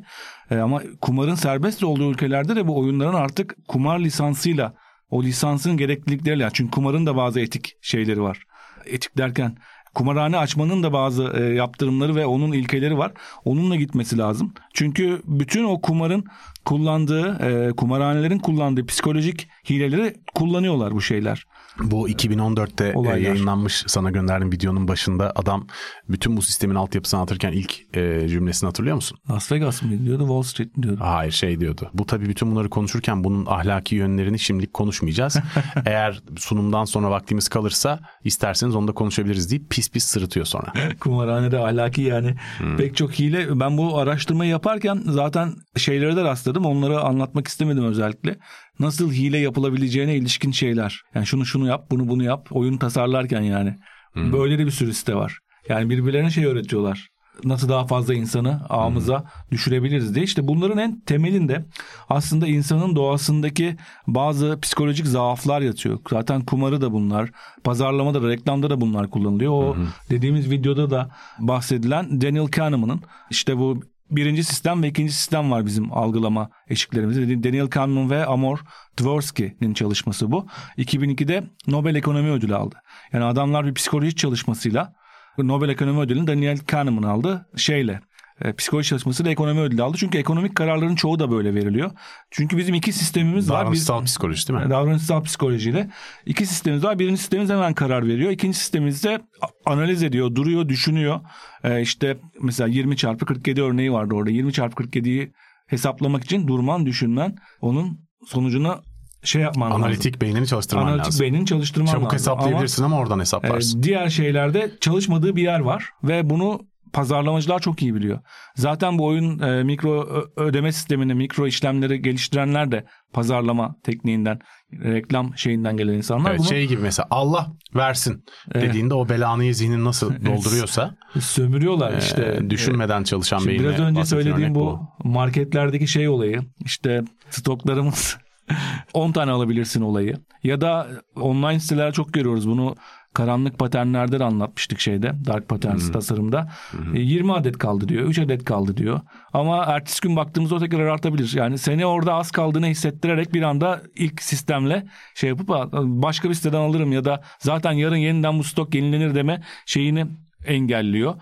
[0.51, 4.73] E, ama kumarın serbest olduğu ülkelerde de bu oyunların artık kumar lisansıyla
[5.09, 6.49] o lisansın gereklilikleriyle.
[6.53, 8.43] Çünkü kumarın da bazı etik şeyleri var.
[8.85, 9.57] Etik derken
[9.97, 13.11] kumarhane açmanın da bazı e, yaptırımları ve onun ilkeleri var.
[13.45, 14.53] Onunla gitmesi lazım.
[14.73, 16.25] Çünkü bütün o kumarın
[16.67, 21.45] kullandığı, e, kumarhanelerin kullandığı psikolojik hileleri kullanıyorlar bu şeyler.
[21.81, 23.17] Bu 2014'te e, Olaylar.
[23.17, 25.67] yayınlanmış sana gönderdiğim videonun başında adam
[26.09, 29.17] bütün bu sistemin altyapısını anlatırken ilk e, cümlesini hatırlıyor musun?
[29.29, 30.99] Las Vegas mı diyordu Wall Street mi diyordu?
[31.03, 31.89] Hayır şey diyordu.
[31.93, 35.37] Bu tabii bütün bunları konuşurken bunun ahlaki yönlerini şimdilik konuşmayacağız.
[35.85, 40.73] Eğer sunumdan sonra vaktimiz kalırsa isterseniz onu da konuşabiliriz deyip pis pis sırıtıyor sonra.
[40.99, 42.77] Kumarhanede ahlaki yani hmm.
[42.77, 43.59] pek çok hile.
[43.59, 46.56] Ben bu araştırmayı yaparken zaten şeylere de rastladım.
[46.65, 48.35] Onları anlatmak istemedim özellikle
[48.79, 51.01] nasıl hile yapılabileceğine ilişkin şeyler.
[51.15, 52.47] Yani şunu şunu yap, bunu bunu yap.
[52.51, 53.75] Oyun tasarlarken yani.
[54.13, 54.33] Hmm.
[54.33, 55.39] Böyle de bir sürü site var.
[55.69, 57.07] Yani birbirlerine şey öğretiyorlar.
[57.43, 60.25] nasıl daha fazla insanı ağımıza düşürebiliriz diye.
[60.25, 61.65] İşte bunların en temelinde
[62.09, 65.99] aslında insanın doğasındaki bazı psikolojik zaaflar yatıyor.
[66.09, 67.29] Zaten kumarı da bunlar,
[67.63, 69.51] pazarlamada da, reklamda da bunlar kullanılıyor.
[69.51, 69.75] O
[70.09, 71.09] dediğimiz videoda da
[71.39, 73.81] bahsedilen Daniel Kahneman'ın işte bu
[74.11, 77.43] birinci sistem ve ikinci sistem var bizim algılama eşiklerimizde.
[77.43, 78.59] Daniel Kahneman ve Amor
[78.99, 80.47] Dvorsky'nin çalışması bu.
[80.77, 82.75] 2002'de Nobel Ekonomi Ödülü aldı.
[83.13, 84.93] Yani adamlar bir psikoloji çalışmasıyla
[85.37, 88.01] Nobel Ekonomi Ödülünü Daniel Kahneman aldı şeyle
[88.41, 89.97] e, psikoloji çalışmasıyla ekonomi ödülü aldı.
[89.99, 91.91] Çünkü ekonomik kararların çoğu da böyle veriliyor.
[92.31, 93.61] Çünkü bizim iki sistemimiz var.
[93.65, 94.69] Davranışsal psikoloji değil mi?
[94.69, 95.89] Davranışsal psikolojiyle.
[96.25, 96.99] iki sistemimiz var.
[96.99, 98.31] Birinci sistemimiz hemen karar veriyor.
[98.31, 99.19] İkinci sistemimiz de
[99.65, 101.19] analiz ediyor, duruyor, düşünüyor.
[101.63, 104.29] Ee, işte mesela 20 çarpı 47 örneği vardı orada.
[104.29, 105.31] 20 çarpı 47'yi
[105.67, 108.81] hesaplamak için durman, düşünmen, onun sonucunu
[109.23, 110.21] şey yapman Analitik lazım.
[110.21, 111.21] beynini çalıştırman Analitik lazım.
[111.21, 112.17] beynini çalıştırman Çabuk lazım.
[112.17, 113.79] hesaplayabilirsin ama, oradan Ama, hesaplarsın.
[113.79, 116.61] e, diğer şeylerde çalışmadığı bir yer var ve bunu
[116.93, 118.19] pazarlamacılar çok iyi biliyor.
[118.55, 124.39] Zaten bu oyun e, mikro ödeme sistemini, mikro işlemleri geliştirenler de pazarlama tekniğinden,
[124.73, 126.29] reklam şeyinden gelen insanlar.
[126.29, 131.97] Evet, Bunu şey gibi mesela Allah versin dediğinde o belanıyı zihnin nasıl dolduruyorsa sömürüyorlar e,
[131.97, 132.49] işte.
[132.49, 138.17] düşünmeden çalışan beyinle biraz önce söylediğim örnek bu marketlerdeki şey olayı işte stoklarımız
[138.93, 142.75] 10 tane alabilirsin olayı ya da online siteler çok görüyoruz bunu
[143.17, 146.51] karanlık paternlerde de anlatmıştık şeyde Dark Patterns tasarımda.
[146.93, 148.99] E, 20 adet kaldı diyor 3 adet kaldı diyor.
[149.33, 151.31] Ama ertesi gün baktığımızda o tekrar artabilir.
[151.35, 156.33] Yani seni orada az kaldığını hissettirerek bir anda ilk sistemle şey yapıp "Aa, başka bir
[156.33, 160.05] siteden alırım ya da zaten yarın yeniden bu stok yenilenir deme şeyini
[160.45, 161.15] engelliyor.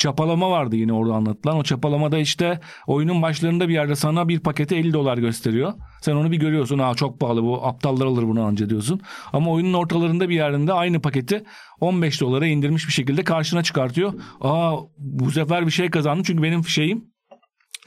[0.00, 1.56] Çapalama vardı yine orada anlatılan.
[1.56, 5.72] O çapalamada işte oyunun başlarında bir yerde sana bir paketi 50 dolar gösteriyor.
[6.02, 6.78] Sen onu bir görüyorsun.
[6.78, 9.00] Aa çok pahalı bu aptallar alır bunu anca diyorsun.
[9.32, 11.44] Ama oyunun ortalarında bir yerinde aynı paketi
[11.80, 14.12] 15 dolara indirmiş bir şekilde karşına çıkartıyor.
[14.40, 17.04] Aa bu sefer bir şey kazandım çünkü benim şeyim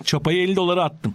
[0.03, 1.13] çapayı 50 dolara attım.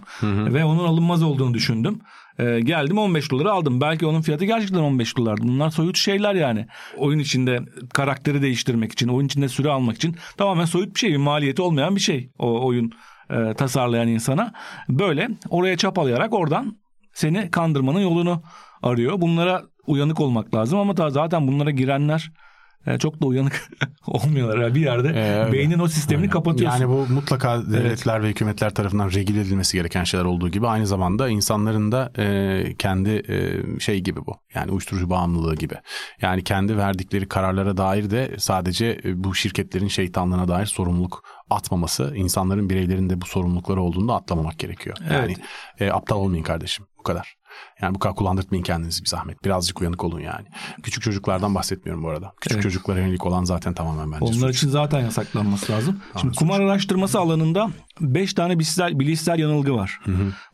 [0.53, 1.99] Ve onun alınmaz olduğunu düşündüm.
[2.39, 3.81] Ee, geldim 15 dolara aldım.
[3.81, 5.41] Belki onun fiyatı gerçekten 15 dolardı.
[5.43, 6.67] Bunlar soyut şeyler yani.
[6.97, 7.59] Oyun içinde
[7.93, 11.11] karakteri değiştirmek için, oyun içinde süre almak için tamamen soyut bir şey.
[11.11, 12.91] Bir maliyeti olmayan bir şey o oyun
[13.29, 14.53] e, tasarlayan insana.
[14.89, 16.77] Böyle oraya çapalayarak oradan
[17.13, 18.43] seni kandırmanın yolunu
[18.83, 19.21] arıyor.
[19.21, 22.48] Bunlara uyanık olmak lazım ama ta zaten bunlara girenler e,
[22.99, 23.69] çok da uyanık
[24.07, 24.75] olmuyorlar.
[24.75, 26.31] Bir yerde Ee, beynin o sistemini Aynen.
[26.31, 26.79] kapatıyorsun.
[26.81, 31.29] Yani bu mutlaka devletler ve hükümetler tarafından regüle edilmesi gereken şeyler olduğu gibi aynı zamanda
[31.29, 34.35] insanların da e, kendi e, şey gibi bu.
[34.55, 35.75] Yani uyuşturucu bağımlılığı gibi.
[36.21, 42.69] Yani kendi verdikleri kararlara dair de sadece e, bu şirketlerin şeytanlığına dair sorumluluk atmaması, insanların
[42.69, 44.97] bireylerin de bu sorumlulukları olduğunu da atlamamak gerekiyor.
[45.13, 45.35] Yani
[45.79, 46.85] e, aptal olmayın kardeşim.
[46.99, 47.38] Bu kadar.
[47.81, 49.45] Yani bu kadar kullandırtmayın kendinizi bir zahmet.
[49.45, 50.45] Birazcık uyanık olun yani.
[50.83, 52.33] Küçük çocuklardan bahsetmiyorum bu arada.
[52.41, 52.63] Küçük Evet.
[52.63, 54.57] çocuklara yönelik olan zaten tamamen bence Onlar suç.
[54.57, 55.99] için zaten yasaklanması lazım.
[56.21, 57.69] Şimdi kumar araştırması alanında
[58.01, 59.99] 5 tane bilişsel, bilişsel yanılgı var.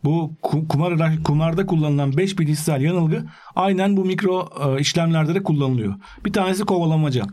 [0.04, 3.26] Bu ku- kumar ara- kumarda kullanılan 5 bilişsel yanılgı
[3.56, 5.96] aynen bu mikro e, işlemlerde de kullanılıyor.
[6.26, 7.24] Bir tanesi kovalamaca.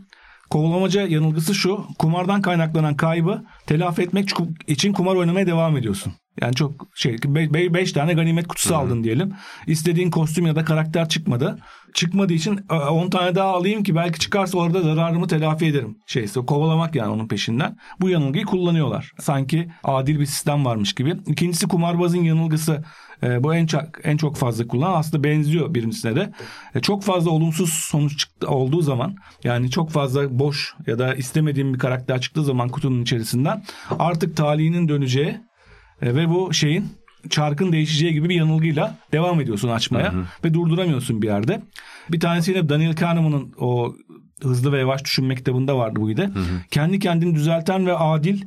[0.53, 1.85] Kovalamaca yanılgısı şu.
[1.99, 4.29] Kumardan kaynaklanan kaybı telafi etmek
[4.67, 6.13] için kumar oynamaya devam ediyorsun.
[6.41, 7.17] Yani çok şey
[7.73, 9.33] 5 tane ganimet kutusu aldın diyelim.
[9.67, 11.59] İstediğin kostüm ya da karakter çıkmadı.
[11.93, 15.97] Çıkmadığı için 10 tane daha alayım ki belki çıkarsa orada zararımı telafi ederim.
[16.07, 17.77] Şeyse kovalamak yani onun peşinden.
[18.01, 19.11] Bu yanılgıyı kullanıyorlar.
[19.19, 21.15] Sanki adil bir sistem varmış gibi.
[21.27, 22.83] İkincisi kumarbazın yanılgısı.
[23.23, 26.31] E, bu en çok en çok fazla kullanılan aslında benziyor birincisine de.
[26.75, 31.73] E, çok fazla olumsuz sonuç çıktı olduğu zaman yani çok fazla boş ya da istemediğim
[31.73, 33.63] bir karakter çıktığı zaman kutunun içerisinden
[33.99, 35.37] artık talihinin döneceği
[36.01, 36.87] e, ve bu şeyin
[37.29, 40.13] çarkın değişeceği gibi bir yanılgıyla devam ediyorsun açmaya
[40.43, 41.61] ve durduramıyorsun bir yerde.
[42.09, 43.95] Bir tanesi yine Daniel Kahneman'ın o
[44.41, 46.29] Hızlı ve Yavaş Düşünme kitabında vardı bu ide.
[46.71, 48.41] Kendi kendini düzelten ve adil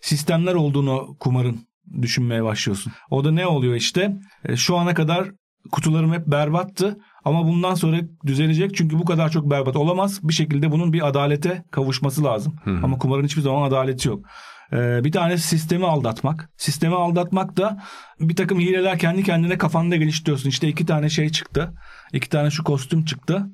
[0.00, 1.65] sistemler olduğunu kumarın
[2.02, 2.92] düşünmeye başlıyorsun.
[3.10, 4.16] O da ne oluyor işte?
[4.44, 5.30] E, şu ana kadar
[5.72, 10.20] kutularım hep berbattı ama bundan sonra düzelecek çünkü bu kadar çok berbat olamaz.
[10.22, 12.56] Bir şekilde bunun bir adalete kavuşması lazım.
[12.84, 14.26] Ama kumarın hiçbir zaman adaleti yok.
[14.72, 16.50] Ee, bir tane sistemi aldatmak.
[16.56, 17.82] Sistemi aldatmak da
[18.20, 20.48] bir takım hileler kendi kendine kafanda geliştiriyorsun.
[20.48, 21.72] İşte iki tane şey çıktı.
[22.12, 23.46] iki tane şu kostüm çıktı.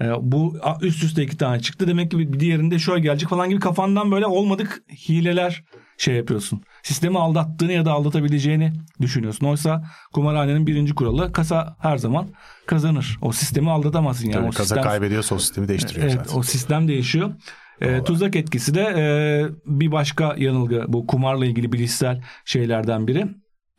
[0.00, 1.86] Ee, bu üst üste iki tane çıktı.
[1.88, 5.64] Demek ki bir diğerinde şöyle gelecek falan gibi kafandan böyle olmadık hileler
[5.98, 6.62] şey yapıyorsun.
[6.82, 9.46] Sistemi aldattığını ya da aldatabileceğini düşünüyorsun.
[9.46, 12.28] Oysa kumarhanenin birinci kuralı kasa her zaman
[12.66, 13.18] kazanır.
[13.22, 14.34] O sistemi aldatamazsın yani.
[14.34, 14.82] Tabii o kasa sistem...
[14.82, 16.38] kaybediyorsa o sistemi değiştiriyor Evet zaten.
[16.38, 17.30] o sistem değişiyor.
[17.80, 19.04] E, tuzak etkisi de e,
[19.66, 23.26] bir başka yanılgı bu kumarla ilgili bilişsel şeylerden biri.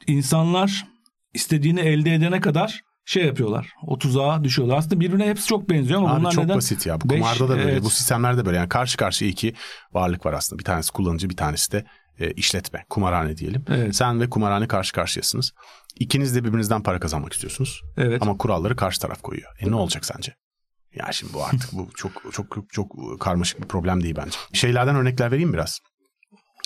[0.07, 0.85] İnsanlar
[1.33, 3.73] istediğini elde edene kadar şey yapıyorlar.
[3.87, 4.77] O tuzağa düşüyorlar.
[4.77, 6.57] Aslında birbirine hepsi çok benziyor ama Abi bunlar çok neden?
[6.57, 7.01] basit ya.
[7.01, 7.83] Bu Beş- kumarda da böyle, evet.
[7.83, 8.57] bu sistemlerde böyle.
[8.57, 9.53] Yani karşı karşıya iki
[9.93, 10.59] varlık var aslında.
[10.59, 11.85] Bir tanesi kullanıcı, bir tanesi de
[12.19, 13.65] e, işletme, kumarhane diyelim.
[13.69, 13.95] Evet.
[13.95, 15.51] Sen ve kumarhane karşı karşıyasınız.
[15.99, 17.81] İkiniz de birbirinizden para kazanmak istiyorsunuz.
[17.97, 18.21] Evet.
[18.21, 19.51] Ama kuralları karşı taraf koyuyor.
[19.59, 20.35] E ne olacak sence?
[20.95, 24.37] Ya şimdi bu artık bu çok çok çok çok karmaşık bir problem değil bence.
[24.53, 25.79] Şeylerden örnekler vereyim biraz.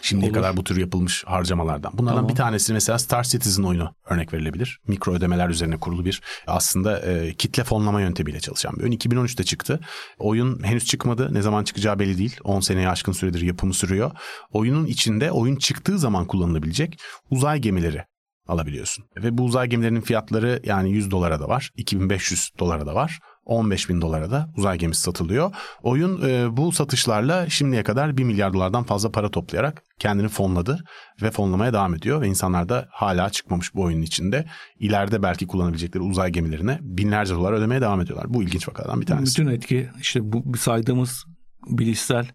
[0.04, 0.38] Şimdiye Olur.
[0.38, 1.98] kadar bu tür yapılmış harcamalardan.
[1.98, 2.30] Bunlardan Tamam.
[2.30, 4.80] bir tanesi mesela Star Citizen oyunu örnek verilebilir.
[4.88, 8.92] Mikro ödemeler üzerine kurulu bir aslında e, kitle fonlama yöntemiyle çalışan bir oyun.
[8.92, 9.80] 2013'te çıktı.
[10.20, 11.34] Oyun henüz çıkmadı.
[11.34, 12.38] Ne zaman çıkacağı belli değil.
[12.44, 14.12] 10 seneye aşkın süredir yapımı sürüyor.
[14.52, 17.00] Oyunun içinde oyun çıktığı zaman kullanılabilecek
[17.30, 18.04] uzay gemileri
[18.48, 19.06] alabiliyorsun.
[19.18, 23.20] Ve bu uzay gemilerinin fiyatları yani 100 dolara da var, 2500 dolara da var.
[23.46, 25.52] 15 bin dolara da uzay gemisi satılıyor.
[25.84, 30.84] Oyun e, bu satışlarla şimdiye kadar 1 milyar dolardan fazla para toplayarak kendini fonladı
[31.22, 32.22] ve fonlamaya devam ediyor.
[32.22, 34.46] Ve insanlar da hala çıkmamış bu oyunun içinde
[34.80, 38.34] ileride belki kullanabilecekleri uzay gemilerine binlerce dolar ödemeye devam ediyorlar.
[38.34, 39.42] Bu ilginç vakalardan bir tanesi.
[39.42, 41.26] Bütün etki işte bu saydığımız
[41.68, 42.28] bilişsel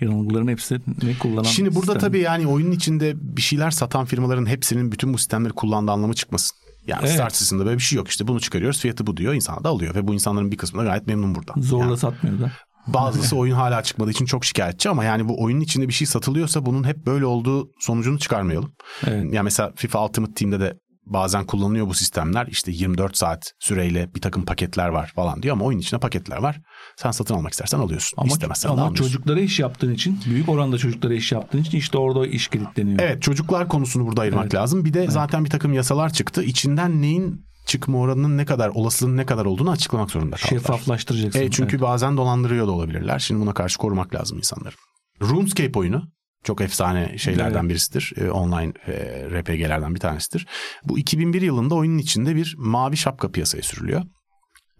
[0.00, 2.00] yanılgıların hepsini kullanan Şimdi burada sistem.
[2.00, 6.56] tabii yani oyunun içinde bir şeyler satan firmaların hepsinin bütün bu sistemleri kullandığı anlamı çıkmasın.
[6.86, 7.12] Yani Evet.
[7.14, 9.94] Star Citizen'da böyle bir şey yok işte bunu çıkarıyoruz fiyatı bu diyor insanlar da alıyor
[9.94, 11.60] ve bu insanların bir kısmı da gayet memnun buradan.
[11.60, 12.52] zorla Yani satmıyor da.
[12.86, 16.66] bazısı oyun hala çıkmadığı için çok şikayetçi ama yani bu oyunun içinde bir şey satılıyorsa
[16.66, 18.72] bunun hep böyle olduğu sonucunu çıkarmayalım.
[19.06, 19.34] Evet.
[19.34, 22.46] Ya mesela FIFA Ultimate Team'de de bazen kullanılıyor bu sistemler.
[22.46, 26.60] İşte 24 saat süreyle bir takım paketler var falan diyor ama oyun içinde paketler var.
[26.96, 28.16] Sen satın almak istersen alıyorsun.
[28.18, 32.26] Ama, İstemezsen ama çocuklara iş yaptığın için büyük oranda çocuklara iş yaptığın için işte orada
[32.26, 32.98] iş kilitleniyor.
[32.98, 34.54] Evet çocuklar konusunu burada ayırmak Evet.
[34.54, 34.84] lazım.
[34.84, 36.42] Bir de zaten bir takım yasalar çıktı.
[36.42, 40.60] İçinden neyin çıkma oranının ne kadar olasılığının ne kadar olduğunu açıklamak zorunda kaldılar.
[40.60, 41.40] Şeffaflaştıracaksın.
[41.40, 41.82] Evet, çünkü Evet.
[41.82, 43.18] bazen dolandırıyor da olabilirler.
[43.18, 44.74] Şimdi buna karşı korumak lazım insanları.
[45.22, 46.02] RuneScape oyunu
[46.46, 47.70] çok efsane şeylerden Evet.
[47.70, 48.12] birisidir.
[48.16, 48.92] Ee, online e,
[49.30, 50.46] RPG'lerden bir tanesidir.
[50.84, 54.02] Bu 2001 yılında oyunun içinde bir mavi şapka piyasaya sürülüyor.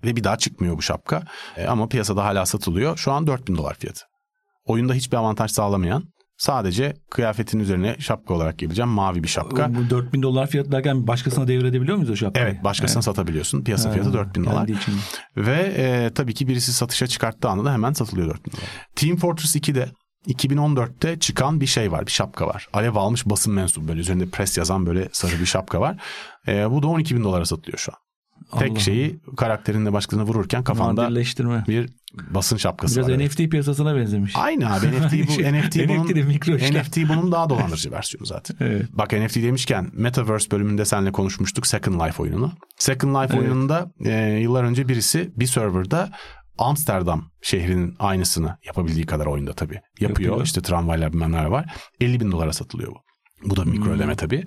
[0.04, 1.22] Ve bir daha çıkmıyor bu şapka.
[1.56, 2.96] E, ama piyasada hala satılıyor.
[2.96, 4.00] Şu an 4000 dolar fiyatı.
[4.64, 6.04] Oyunda hiçbir avantaj sağlamayan
[6.38, 9.74] sadece kıyafetin üzerine şapka olarak gelebilen mavi bir şapka.
[9.74, 12.46] Bu 4000 dolar fiyat derken başkasına devredebiliyor muyuz o şapkayı?
[12.46, 13.64] Evet başkasına satabiliyorsun.
[13.64, 14.68] Piyasa Ha, fiyatı 4000 dolar.
[14.68, 14.94] için.
[15.36, 18.64] Ve e, tabii ki birisi satışa çıkarttığı anda da hemen satılıyor 4000 dolar.
[18.96, 19.88] Team Fortress 2'de
[20.26, 22.68] 2014'te çıkan bir şey var, bir şapka var.
[22.72, 25.96] Alev almış basın mensubu böyle üzerinde pres yazan böyle sarı bir şapka var.
[26.48, 27.98] E, bu da 12 bin dolara satılıyor şu an.
[28.58, 28.80] Tek Allah.
[28.80, 31.14] şeyi karakterinle başkasına vururken kafanda
[31.68, 31.88] bir
[32.30, 33.14] basın şapkası Biraz var.
[33.14, 33.30] evet.
[33.30, 34.32] NFT piyasasına benzemiş.
[34.36, 36.82] Aynı abi NFT bu Şey, NFT bunun NFT de mikro işler.
[36.82, 38.56] NFT bunun daha dolandırıcı versiyonu zaten.
[38.60, 38.86] Evet.
[38.92, 42.52] Bak NFT demişken Metaverse bölümünde seninle konuşmuştuk Second Life oyununu.
[42.78, 43.42] Second Life Evet.
[43.42, 46.10] oyununda e, yıllar önce birisi bir serverda
[46.58, 50.10] Amsterdam şehrinin aynısını yapabildiği kadar oyunda tabii yapıyor.
[50.10, 50.42] Yapıyor.
[50.44, 51.74] İşte tramvaylar bilmem neler var.
[52.00, 52.98] 50 bin dolara satılıyor bu.
[53.44, 53.92] Bu da mikro Hmm.
[53.92, 54.44] ödeme tabii.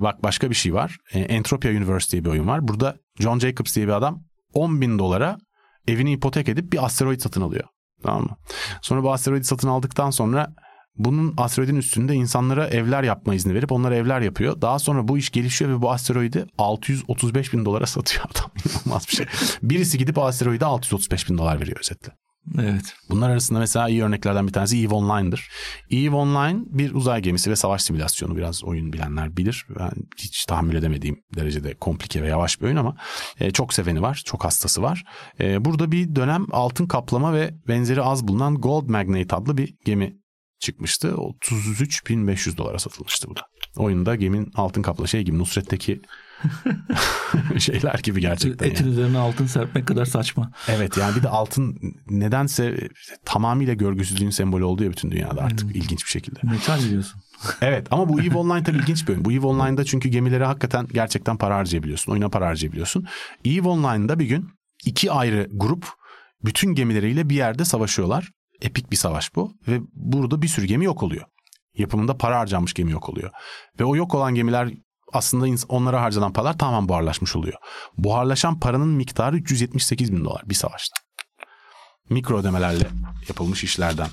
[0.00, 0.96] Bak başka bir şey var.
[1.12, 2.68] E, Entropia Universe diye bir oyun var.
[2.68, 4.22] Burada John Jacobs diye bir adam
[4.54, 5.38] 10 bin dolara
[5.88, 7.64] evini ipotek edip bir asteroid satın alıyor.
[8.02, 8.36] Tamam mı?
[8.82, 10.54] Sonra bu asteroidi satın aldıktan sonra
[10.96, 14.60] bunun asteroidin üstünde insanlara evler yapma izni verip onlara evler yapıyor.
[14.60, 18.50] Daha sonra bu iş gelişiyor ve bu asteroidi 635 bin dolara satıyor adam.
[18.66, 19.26] İnanılmaz bir şey.
[19.62, 22.12] Birisi gidip asteroide 635 bin dolar veriyor özetle.
[22.58, 22.94] Evet.
[23.10, 25.50] Bunlar arasında mesela iyi örneklerden bir tanesi EVE Online'dır.
[25.90, 29.66] EVE Online bir uzay gemisi ve savaş simülasyonu biraz oyun bilenler bilir.
[29.78, 32.96] Ben hiç tahammül edemediğim derecede komplike ve yavaş bir oyun ama
[33.40, 35.04] e, çok seveni var, çok hastası var.
[35.40, 40.19] E, burada bir dönem altın kaplama ve benzeri az bulunan Gold Magnate adlı bir gemi
[40.60, 41.08] çıkmıştı.
[41.08, 43.40] 33.500 dolara satılmıştı bu da.
[43.76, 46.00] Oyunda geminin altın kaplı şey gibi Nusret'teki
[47.58, 48.66] şeyler gibi gerçekten.
[48.66, 48.92] Etin yani.
[48.92, 50.52] üzerine altın serpmek kadar saçma.
[50.68, 51.78] Evet yani bir de altın
[52.10, 52.88] nedense
[53.24, 56.40] tamamıyla görgüsüzlüğün sembolü oldu ya bütün dünyada artık ilginç bir şekilde.
[56.42, 57.20] Metal diyorsun.
[57.60, 59.24] Evet ama bu EVE Online tabii ilginç bir oyun.
[59.24, 62.12] Bu EVE Online'da çünkü gemilere hakikaten gerçekten para harcayabiliyorsun.
[62.12, 63.06] Oyuna para harcayabiliyorsun.
[63.44, 64.48] EVE Online'da bir gün
[64.84, 65.88] iki ayrı grup
[66.44, 68.30] bütün gemileriyle bir yerde savaşıyorlar.
[68.62, 71.24] Epik bir savaş bu ve burada bir sürü gemi yok oluyor.
[71.78, 73.30] Yapımında para harcanmış gemi yok oluyor.
[73.80, 74.68] Ve o yok olan gemiler
[75.12, 77.56] aslında onlara harcanan paralar tamamen buharlaşmış oluyor.
[77.98, 80.96] Buharlaşan paranın miktarı 378 bin dolar bir savaşta.
[82.10, 82.88] Mikro ödemelerle
[83.28, 84.08] yapılmış işlerden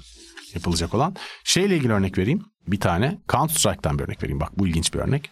[0.53, 1.15] yapılacak olan.
[1.43, 2.45] Şeyle ilgili örnek vereyim.
[2.67, 4.39] Bir tane Counter Strike'tan bir örnek vereyim.
[4.39, 5.31] Bak bu ilginç bir örnek.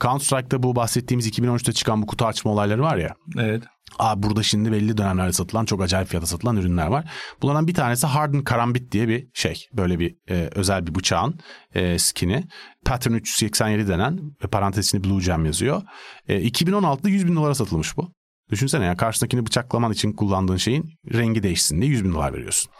[0.00, 3.14] Counter Strike'da bu bahsettiğimiz 2013'te çıkan bu kutu açma olayları var ya.
[3.38, 3.62] Evet.
[3.98, 7.10] Aa, burada şimdi belli dönemlerde satılan çok acayip fiyata satılan ürünler var.
[7.42, 9.66] Bunlardan bir tanesi Hardened Karambit diye bir şey.
[9.72, 11.40] Böyle bir e, özel bir bıçağın
[11.74, 12.44] e, skini.
[12.84, 15.82] Pattern 387 denen ve parantez içinde Blue Gem yazıyor.
[16.28, 18.12] E, 2016'da 100 bin dolara satılmış bu.
[18.50, 22.72] Düşünsene ya karşındakini bıçaklaman için kullandığın şeyin rengi değişsin diye 100 bin dolar veriyorsun.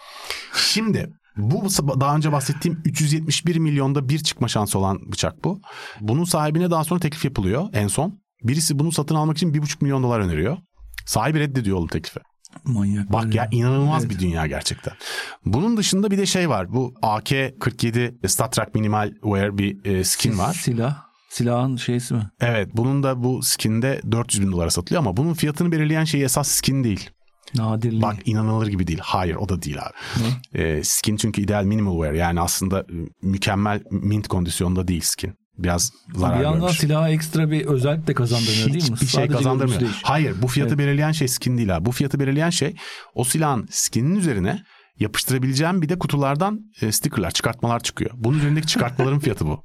[0.55, 1.65] Şimdi bu
[2.01, 5.61] daha önce bahsettiğim 371 milyonda bir çıkma şansı olan bıçak bu.
[6.01, 8.21] Bunun sahibine daha sonra teklif yapılıyor en son.
[8.43, 10.57] Birisi bunu satın almak için 1,5 milyon dolar öneriyor.
[11.07, 12.21] Sahibi reddediyor oğlum teklifi.
[12.65, 13.13] Manyak.
[13.13, 14.15] Bak ya inanılmaz Evet.
[14.15, 14.95] bir dünya gerçekten.
[15.45, 16.73] Bunun dışında bir de şey var.
[16.73, 20.55] Bu AK-47 Star Trek Minimal Wear bir e, skin var.
[20.55, 21.07] Silah.
[21.29, 22.31] Silahın şeysi mi?
[22.41, 26.49] Evet bunun da bu skinde 400 bin dolara satılıyor ama bunun fiyatını belirleyen şey esas
[26.49, 27.11] skin değil.
[27.55, 28.03] Nadirliği.
[28.03, 28.99] Bak inanılır gibi değil.
[29.03, 30.23] Hayır o da değil abi.
[30.55, 30.63] Ne?
[30.63, 35.35] E, skin çünkü ideal minimal wear yani aslında e, mükemmel mint kondisyonda değil skin.
[35.59, 36.79] Biraz zarar bir yandan görmüş.
[36.79, 38.97] silaha ekstra bir özellik de kazandırıyor değil mi?
[38.97, 39.81] Hiçbir şey kazandırmıyor.
[39.81, 39.93] değil.
[40.03, 40.79] Hayır bu fiyatı Evet.
[40.87, 41.85] belirleyen şey skin değil abi.
[41.85, 42.77] Bu fiyatı belirleyen şey
[43.15, 44.63] o silahın skininin üzerine
[44.99, 48.11] yapıştırabileceğim bir de kutulardan e, stickerlar, çıkartmalar çıkıyor.
[48.15, 49.63] Bunun üzerindeki çıkartmaların fiyatı bu.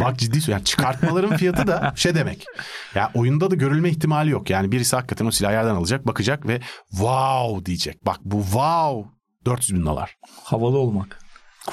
[0.00, 0.52] Bak ciddi söylüyorum.
[0.52, 2.44] Yani çıkartmaların fiyatı da şey demek.
[2.94, 4.50] Ya oyunda da görülme ihtimali yok.
[4.50, 6.60] Yani birisi hakikaten o silahı yerden alacak, bakacak ve
[6.90, 8.06] wow diyecek.
[8.06, 9.10] Bak bu wow
[9.46, 10.16] 400 bin dolar.
[10.44, 11.18] Havalı olmak.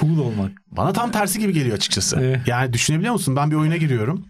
[0.00, 0.52] Cool olmak.
[0.70, 2.20] Bana tam tersi gibi geliyor açıkçası.
[2.20, 2.40] Evet.
[2.46, 3.36] Yani düşünebiliyor musun?
[3.36, 4.24] Ben bir oyuna giriyorum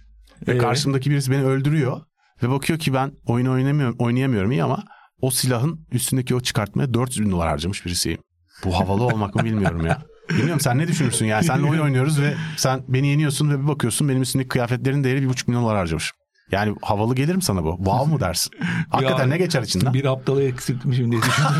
[0.48, 0.60] ve Evet.
[0.60, 2.00] karşımdaki birisi beni öldürüyor
[2.42, 4.84] ve bakıyor ki ben oyunu oynamıyorum, oynayamıyorum iyi ama
[5.20, 8.18] o silahın üstündeki o çıkartmaya 400 bin dolar harcamış birisiyim.
[8.64, 10.02] Bu havalı olmak mı bilmiyorum ya.
[10.30, 14.08] Bilmiyorum sen ne düşünürsün yani senle oyun oynuyoruz ve sen beni yeniyorsun ve bir bakıyorsun
[14.08, 16.12] benim üstündeki kıyafetlerin değeri bir buçuk milyon dolar harcamış.
[16.52, 17.76] Yani havalı gelir mi sana bu?
[17.76, 18.52] Wow mu dersin?
[18.90, 19.94] Hakikaten Ya, ne geçer içinden?
[19.94, 21.50] Bir aptalı eksiltmişim diye düşündüm.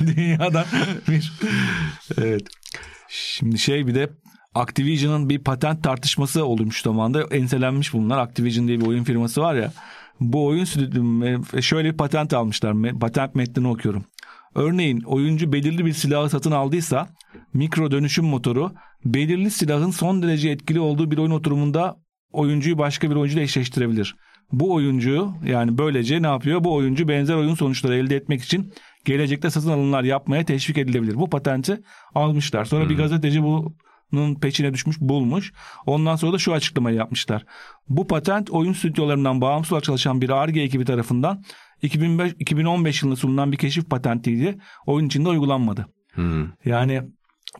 [0.16, 0.64] Dünyadan
[1.08, 1.32] bir.
[2.18, 2.42] Evet.
[3.08, 4.10] Şimdi şey bir de
[4.54, 8.18] Activision'ın bir patent tartışması olmuş zamanda enselenmiş bunlar.
[8.18, 9.72] Activision diye bir oyun firması var ya.
[10.20, 10.64] Bu oyun
[11.60, 12.98] şöyle bir patent almışlar.
[13.00, 14.04] Patent metnini okuyorum.
[14.56, 17.08] Örneğin oyuncu belirli bir silahı satın aldıysa
[17.54, 18.72] mikro dönüşüm motoru
[19.04, 21.96] belirli silahın son derece etkili olduğu bir oyun oturumunda
[22.32, 24.16] oyuncuyu başka bir oyuncuyla eşleştirebilir.
[24.52, 26.64] Bu oyuncu yani böylece ne yapıyor?
[26.64, 28.72] Bu oyuncu benzer oyun sonuçları elde etmek için
[29.04, 31.14] gelecekte satın alımlar yapmaya teşvik edilebilir.
[31.14, 31.80] Bu patenti
[32.14, 32.64] almışlar.
[32.64, 35.52] Sonra bir gazeteci bunun peçine düşmüş bulmuş.
[35.86, 37.44] Ondan sonra da şu açıklamayı yapmışlar.
[37.88, 41.42] Bu patent oyun stüdyolarından bağımsız olarak çalışan bir ARGE ekibi tarafından
[41.82, 44.58] 2005, 2015 yılında sunulan bir keşif patentiydi.
[44.86, 45.86] Oyun içinde uygulanmadı.
[46.14, 46.48] Hmm.
[46.64, 47.02] Yani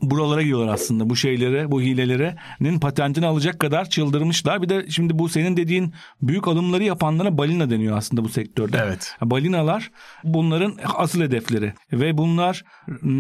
[0.03, 4.63] buralara gidiyorlar aslında bu şeylere, bu hilelerinin patentini alacak kadar çıldırmışlar.
[4.63, 8.83] Bir de şimdi bu senin dediğin büyük alımları yapanlara balina deniyor aslında bu sektörde.
[8.85, 9.17] Evet.
[9.23, 9.91] Balinalar
[10.25, 12.65] bunların asıl hedefleri ve bunlar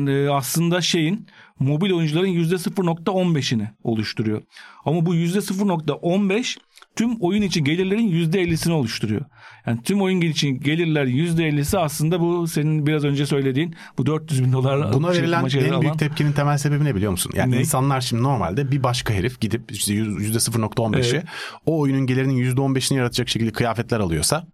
[0.08, 1.26] e, aslında şeyin
[1.58, 4.42] mobil oyuncuların %0.15'ini oluşturuyor.
[4.84, 6.56] Ama bu %0.15
[6.96, 9.20] tüm oyun içi gelirlerin %50'sini oluşturuyor.
[9.66, 14.52] Yani tüm oyun için gelirler %50'si aslında bu senin biraz önce söylediğin bu 400 bin
[14.52, 17.32] dolar Buna şey, verilen en büyük alan- tepkinin temel sebebi ne biliyor musun?
[17.34, 17.60] Yani Ne?
[17.60, 21.24] insanlar şimdi normalde bir başka herif gidip işte yüzde 0.15'i Evet.
[21.66, 24.46] o oyunun gelirinin %15'ini yaratacak şekilde kıyafetler alıyorsa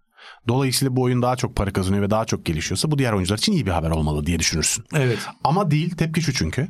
[0.47, 3.51] dolayısıyla bu oyun daha çok para kazanıyor ve daha çok gelişiyorsa bu diğer oyuncular için
[3.53, 4.83] iyi bir haber olmalı diye düşünürsün.
[4.95, 5.19] Evet.
[5.43, 6.67] Ama değil tepki şu çünkü.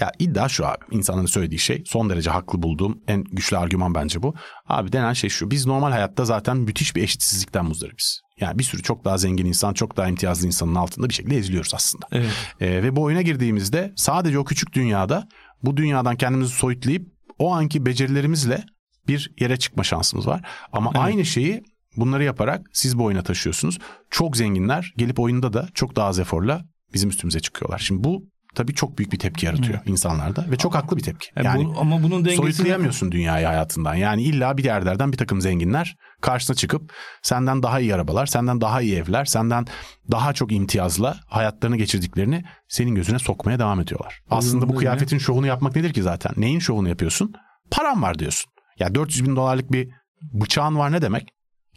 [0.00, 4.22] Ya iddia şu abi insanların söylediği şey son derece haklı bulduğum en güçlü argüman bence
[4.22, 4.34] bu.
[4.68, 8.20] Abi denen şey şu biz normal hayatta zaten müthiş bir eşitsizlikten muzdaribiz.
[8.40, 11.74] Yani bir sürü çok daha zengin insan çok daha imtiyazlı insanın altında bir şekilde eziliyoruz
[11.74, 12.06] aslında.
[12.12, 12.30] Evet.
[12.60, 15.28] Ee, ve bu oyuna girdiğimizde sadece o küçük dünyada
[15.62, 17.06] bu dünyadan kendimizi soyutlayıp
[17.38, 18.64] o anki becerilerimizle
[19.08, 20.46] bir yere çıkma şansımız var.
[20.72, 21.62] Ama aynı şeyi
[21.96, 23.78] bunları yaparak siz bu oyuna taşıyorsunuz.
[24.10, 27.78] Çok zenginler gelip oyunda da çok daha az eforla bizim üstümüze çıkıyorlar.
[27.78, 28.28] Şimdi bu
[28.58, 31.28] tabii çok büyük bir tepki yaratıyor insanlarda ve çok haklı bir tepki.
[31.36, 33.94] Yani Yani bu- ama bunun dengesini soyutlayamıyorsun dünyayı hayatından.
[33.94, 36.92] Yani illa bir yerlerden bir takım zenginler karşısına çıkıp
[37.22, 39.66] senden daha iyi arabalar, senden daha iyi evler, senden
[40.10, 44.20] daha çok imtiyazla hayatlarını geçirdiklerini senin gözüne sokmaya devam ediyorlar.
[44.30, 46.32] Aslında bu kıyafetin şovunu yapmak nedir ki zaten?
[46.36, 47.32] Neyin şovunu yapıyorsun?
[47.70, 48.50] Param var diyorsun.
[48.78, 49.88] Ya 400 bin dolarlık bir
[50.22, 51.28] bıçağın var ne demek?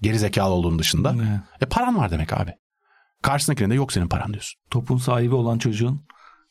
[0.01, 1.11] Geri zekalı olduğun dışında.
[1.13, 1.41] Ne?
[1.61, 2.51] E paran var demek abi.
[3.21, 4.61] Karşısındakine de yok senin paran diyorsun.
[4.71, 6.05] topun sahibi olan çocuğun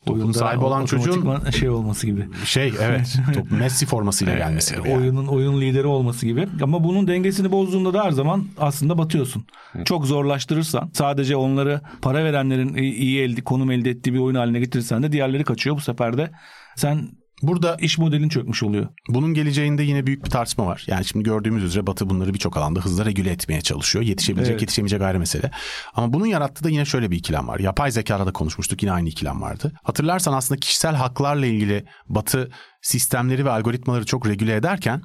[0.05, 2.27] Topun oyunda sahibi olan çocuğun- şey olması gibi.
[2.45, 4.89] Şey evet top Messi formasıyla gelmesi gibi.
[4.89, 4.97] yani.
[4.99, 6.47] oyunun oyun lideri olması gibi.
[6.63, 9.45] Ama bunun dengesini bozduğunda da her zaman aslında batıyorsun.
[9.85, 15.03] Çok zorlaştırırsan sadece onları para verenlerin iyi elde konum elde ettiği bir oyun haline getirirsen
[15.03, 15.75] de diğerleri kaçıyor.
[15.75, 16.31] Bu sefer de
[16.75, 17.07] sen
[17.41, 18.87] Burada iş modelin çökmüş oluyor.
[19.09, 20.83] Bunun geleceğinde yine büyük bir tartışma var.
[20.87, 24.05] Yani şimdi gördüğümüz üzere Batı bunları birçok alanda hızla regüle etmeye çalışıyor.
[24.05, 24.61] Yetişebilecek Evet.
[24.61, 25.51] yetişemeyecek ayrı mesele.
[25.93, 27.59] Ama bunun yarattığı da yine şöyle bir ikilem var.
[27.59, 29.71] Yapay zekada da konuşmuştuk yine aynı ikilem vardı.
[29.83, 35.01] Hatırlarsan aslında kişisel haklarla ilgili Batı sistemleri ve algoritmaları çok regüle ederken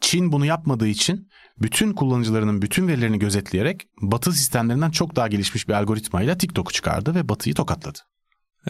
[0.00, 1.28] Çin bunu yapmadığı için
[1.62, 7.28] bütün kullanıcılarının bütün verilerini gözetleyerek Batı sistemlerinden çok daha gelişmiş bir algoritmayla TikTok'u çıkardı ve
[7.28, 7.98] Batı'yı tokatladı.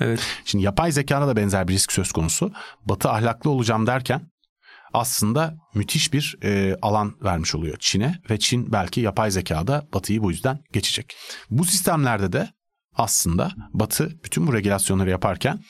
[0.01, 0.20] Evet.
[0.44, 2.53] Şimdi yapay zekada da benzer bir risk söz konusu.
[2.84, 4.30] Batı ahlaklı olacağım derken
[4.94, 10.30] aslında müthiş bir e, alan vermiş oluyor Çin'e ve Çin belki yapay zekada Batı'yı bu
[10.30, 11.16] yüzden geçecek.
[11.51, 12.51] Bu sistemlerde de
[12.94, 15.61] aslında Batı bütün bu regülasyonları yaparken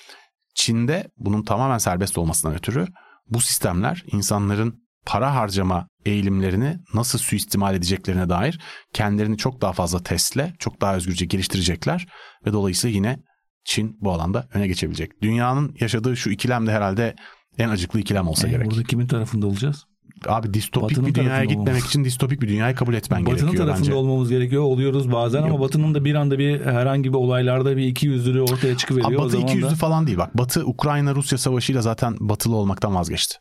[0.55, 2.87] Çin'de bunun tamamen serbest olmasından ötürü
[3.29, 8.61] bu sistemler insanların para harcama eğilimlerini nasıl suistimal edeceklerine dair
[8.93, 12.07] kendilerini çok daha fazla testle, çok daha özgürce geliştirecekler
[12.47, 13.19] ve dolayısıyla yine
[13.67, 15.23] Çin bu alanda öne geçebilecek.
[15.23, 17.15] Dünyanın yaşadığı şu ikilem de herhalde
[17.59, 18.71] en acıklı ikilem olsa E, gerek.
[18.71, 19.85] Burada kimin tarafında olacağız?
[20.27, 21.87] Abi distopik Batı'nın bir dünyaya gitmemek olmamız.
[21.87, 23.95] için distopik bir dünyayı kabul etmen Batı'nın gerekiyor tarafında bence.
[23.95, 24.63] olmamız gerekiyor.
[24.63, 25.61] Oluyoruz bazen ama Yok.
[25.61, 29.11] Batı'nın da bir anda bir herhangi bir olaylarda bir iki yüzlülüğü ortaya çıkıveriyor.
[29.11, 30.39] Abi Batı iki yüzlü da falan değil bak.
[30.39, 33.37] Batı Ukrayna-Rusya savaşıyla zaten batılı olmaktan vazgeçti.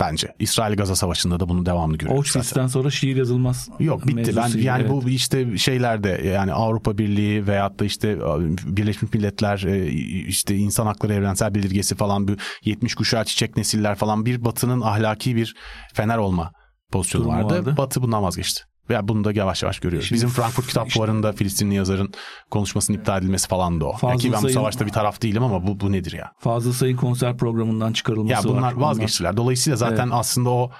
[0.00, 0.34] Bence.
[0.38, 2.18] İsrail-Gaza savaşında da bunu devamlı görüyoruz.
[2.18, 3.68] Auschwitz'ten sonra şiir yazılmaz.
[3.78, 4.36] Yok bitti.
[4.36, 4.90] Ben yani evet.
[4.90, 8.18] bu işte şeylerde yani Avrupa Birliği veyahut da işte
[8.64, 9.86] Birleşmiş Milletler e,
[10.26, 12.32] işte insan hakları evrensel bildirgesi falan bu
[12.64, 15.54] 70 kuşağı çiçek nesiller falan bir batının ahlaki bir
[15.94, 16.52] fener olma
[16.92, 17.54] pozisyonu vardı.
[17.54, 17.74] vardı.
[17.76, 18.73] Batı bundan vazgeçti.
[18.90, 20.08] Ve bunu da yavaş yavaş görüyoruz.
[20.08, 22.12] Şimdi Bizim Frankfurt Kitap işte- Fuarı'nda Filistinli yazarın
[22.50, 23.92] konuşmasının iptal edilmesi falan da o.
[23.92, 26.32] Fazla Yani ki ben bu savaşta bir taraf değilim ama bu, bu nedir ya?
[26.38, 28.80] Fazla sayı konser programından çıkarılması Ya bunlar var.
[28.80, 29.36] vazgeçtiler.
[29.36, 30.70] Dolayısıyla zaten aslında o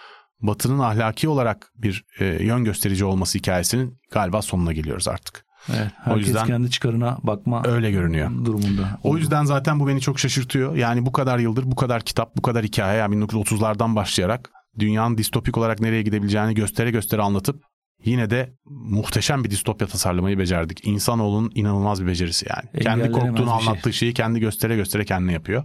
[0.41, 5.45] Batı'nın ahlaki olarak bir e, yön gösterici olması hikayesinin galiba sonuna geliyoruz artık.
[5.69, 8.31] Evet, herkes yüzden- kendi çıkarına bakma Öyle görünüyor.
[8.45, 8.99] durumunda.
[9.03, 10.77] O yüzden zaten bu beni çok şaşırtıyor.
[10.77, 15.59] Yani bu kadar yıldır bu kadar kitap, bu kadar hikaye yani 1930'lardan başlayarak dünyanın distopik
[15.59, 17.63] olarak nereye gidebileceğini göstere göstere anlatıp
[18.05, 20.87] yine de muhteşem bir distopya tasarlamayı becerdik.
[20.87, 22.85] İnsanoğlunun inanılmaz bir becerisi yani.
[22.85, 23.69] kendi Engellenemez korktuğunu şey.
[23.69, 25.65] anlattığı şeyi kendi göstere göstere kendine yapıyor.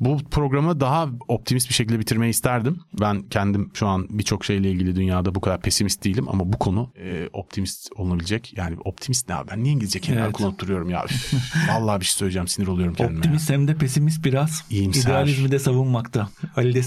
[0.00, 2.80] Bu programı daha optimist bir şekilde bitirmeyi isterdim.
[3.00, 6.92] Ben kendim şu an birçok şeyle ilgili dünyada bu kadar pesimist değilim ama bu konu
[6.96, 8.54] e, optimist olunabilecek.
[8.56, 9.50] Yani optimist ne abi?
[9.50, 10.36] Ben niye İngilizce kelimeler Evet.
[10.36, 11.04] kullanıp duruyorum ya?
[11.04, 11.32] Üf,
[11.70, 13.14] Vallahi bir şey söyleyeceğim sinir oluyorum kendime.
[13.14, 13.18] ya.
[13.18, 14.64] Optimist hem de pesimist biraz.
[14.70, 15.10] İyimser.
[15.10, 16.28] İdealizmi de savunmakta.
[16.56, 16.76] Ali.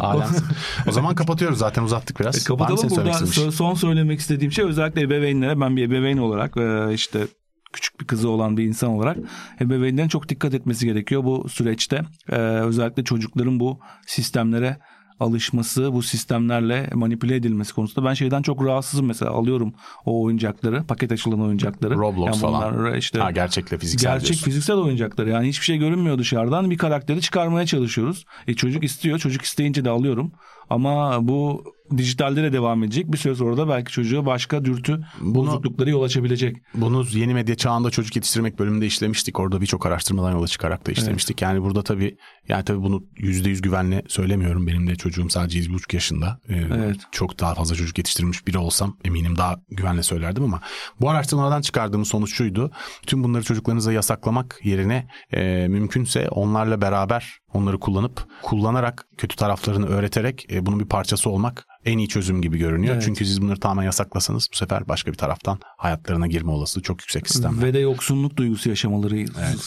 [0.00, 0.44] Alemsin.
[0.88, 2.43] o zaman kapatıyoruz zaten uzattık biraz.
[2.44, 7.26] Kapatalım burada son söylemek istediğim şey özellikle ebeveynlere ben bir ebeveyn olarak e, işte
[7.72, 9.16] küçük bir kızı olan bir insan olarak
[9.60, 12.02] ebeveynlerin çok dikkat etmesi gerekiyor bu süreçte.
[12.28, 14.78] E, özellikle çocukların bu sistemlere
[15.20, 19.74] alışması, bu sistemlerle manipüle edilmesi konusunda ben şeyden çok rahatsızım mesela alıyorum
[20.04, 21.94] o oyuncakları, paket açılan oyuncakları.
[21.94, 22.78] Roblox Yani falan.
[22.78, 24.44] bunlar işte Ha gerçekle fiziksel Gerçek diyorsun.
[24.44, 28.24] fiziksel oyuncaklar yani hiçbir şey görünmüyor dışarıdan bir karakteri çıkarmaya çalışıyoruz.
[28.46, 30.32] E çocuk istiyor çocuk isteyince de alıyorum
[30.70, 31.64] ama bu
[31.96, 36.02] dijitalde de devam edecek bir süre sonra da belki çocuğa başka dürtü Bunu- bozuklukları yol
[36.02, 36.56] açabilecek.
[36.74, 39.40] Bunu yeni medya çağında çocuk yetiştirmek bölümünde işlemiştik.
[39.40, 41.42] Orada birçok araştırmadan yola çıkarak da işlemiştik.
[41.42, 42.16] Yani burada tabii
[42.48, 44.66] yani tabii bunu yüzde yüz güvenle söylemiyorum.
[44.66, 46.40] Benim de çocuğum sadece 7,5 yaşında.
[46.48, 46.96] Ee, Evet.
[47.12, 50.60] Çok daha fazla çocuk yetiştirmiş biri olsam eminim daha güvenle söylerdim ama
[51.00, 52.70] bu araştırmalardan çıkardığımız sonuç şuydu.
[53.06, 60.52] Tüm bunları çocuklarınıza yasaklamak yerine e, mümkünse onlarla beraber onları kullanıp kullanarak kötü taraflarını öğreterek
[60.52, 62.94] e, bunun bir parçası olmak en iyi çözüm gibi görünüyor.
[62.94, 63.04] Evet.
[63.06, 67.28] Çünkü siz bunları tamamen yasaklasanız bu sefer başka bir taraftan hayatlarına girme olasılığı çok yüksek
[67.28, 67.62] sistemler.
[67.62, 69.14] Ve de yoksunluk duygusu yaşamaları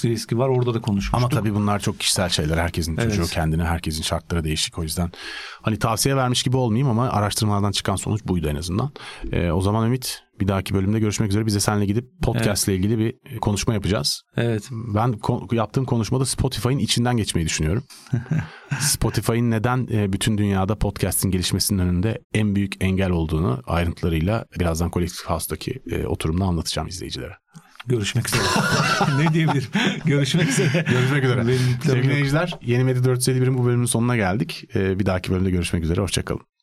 [0.03, 1.19] riski var orada da konuşmuştuk.
[1.19, 2.57] Ama tabii bunlar çok kişisel şeyler.
[2.57, 3.31] Herkesin çocuğu Evet.
[3.31, 4.79] kendine, herkesin şartları değişik.
[4.79, 5.11] O yüzden
[5.61, 8.91] hani tavsiye vermiş gibi olmayayım ama araştırmalardan çıkan sonuç buydu en azından.
[9.31, 11.45] Ee, o zaman Ümit bir dahaki bölümde görüşmek üzere.
[11.45, 14.21] Biz de seninle gidip podcast ile ilgili bir konuşma yapacağız.
[14.37, 14.69] Evet.
[14.71, 17.83] Ben ko- yaptığım konuşmada Spotify'ın içinden geçmeyi düşünüyorum.
[18.79, 25.29] Spotify'ın neden e, bütün dünyada podcast'in gelişmesinin önünde en büyük engel olduğunu ayrıntılarıyla birazdan Collective
[25.29, 27.33] House'daki e, oturumda anlatacağım izleyicilere.
[27.87, 28.43] Görüşmek üzere.
[29.17, 29.69] ne diyebilirim?
[30.05, 30.85] Görüşmek üzere.
[30.89, 31.43] Görüşmek üzere.
[31.83, 34.63] Sevgili dinleyiciler Yeni Medya 451'in bu bölümünün sonuna geldik.
[34.75, 36.01] Bir dahaki bölümde görüşmek üzere.
[36.01, 36.56] Hoşçakalın.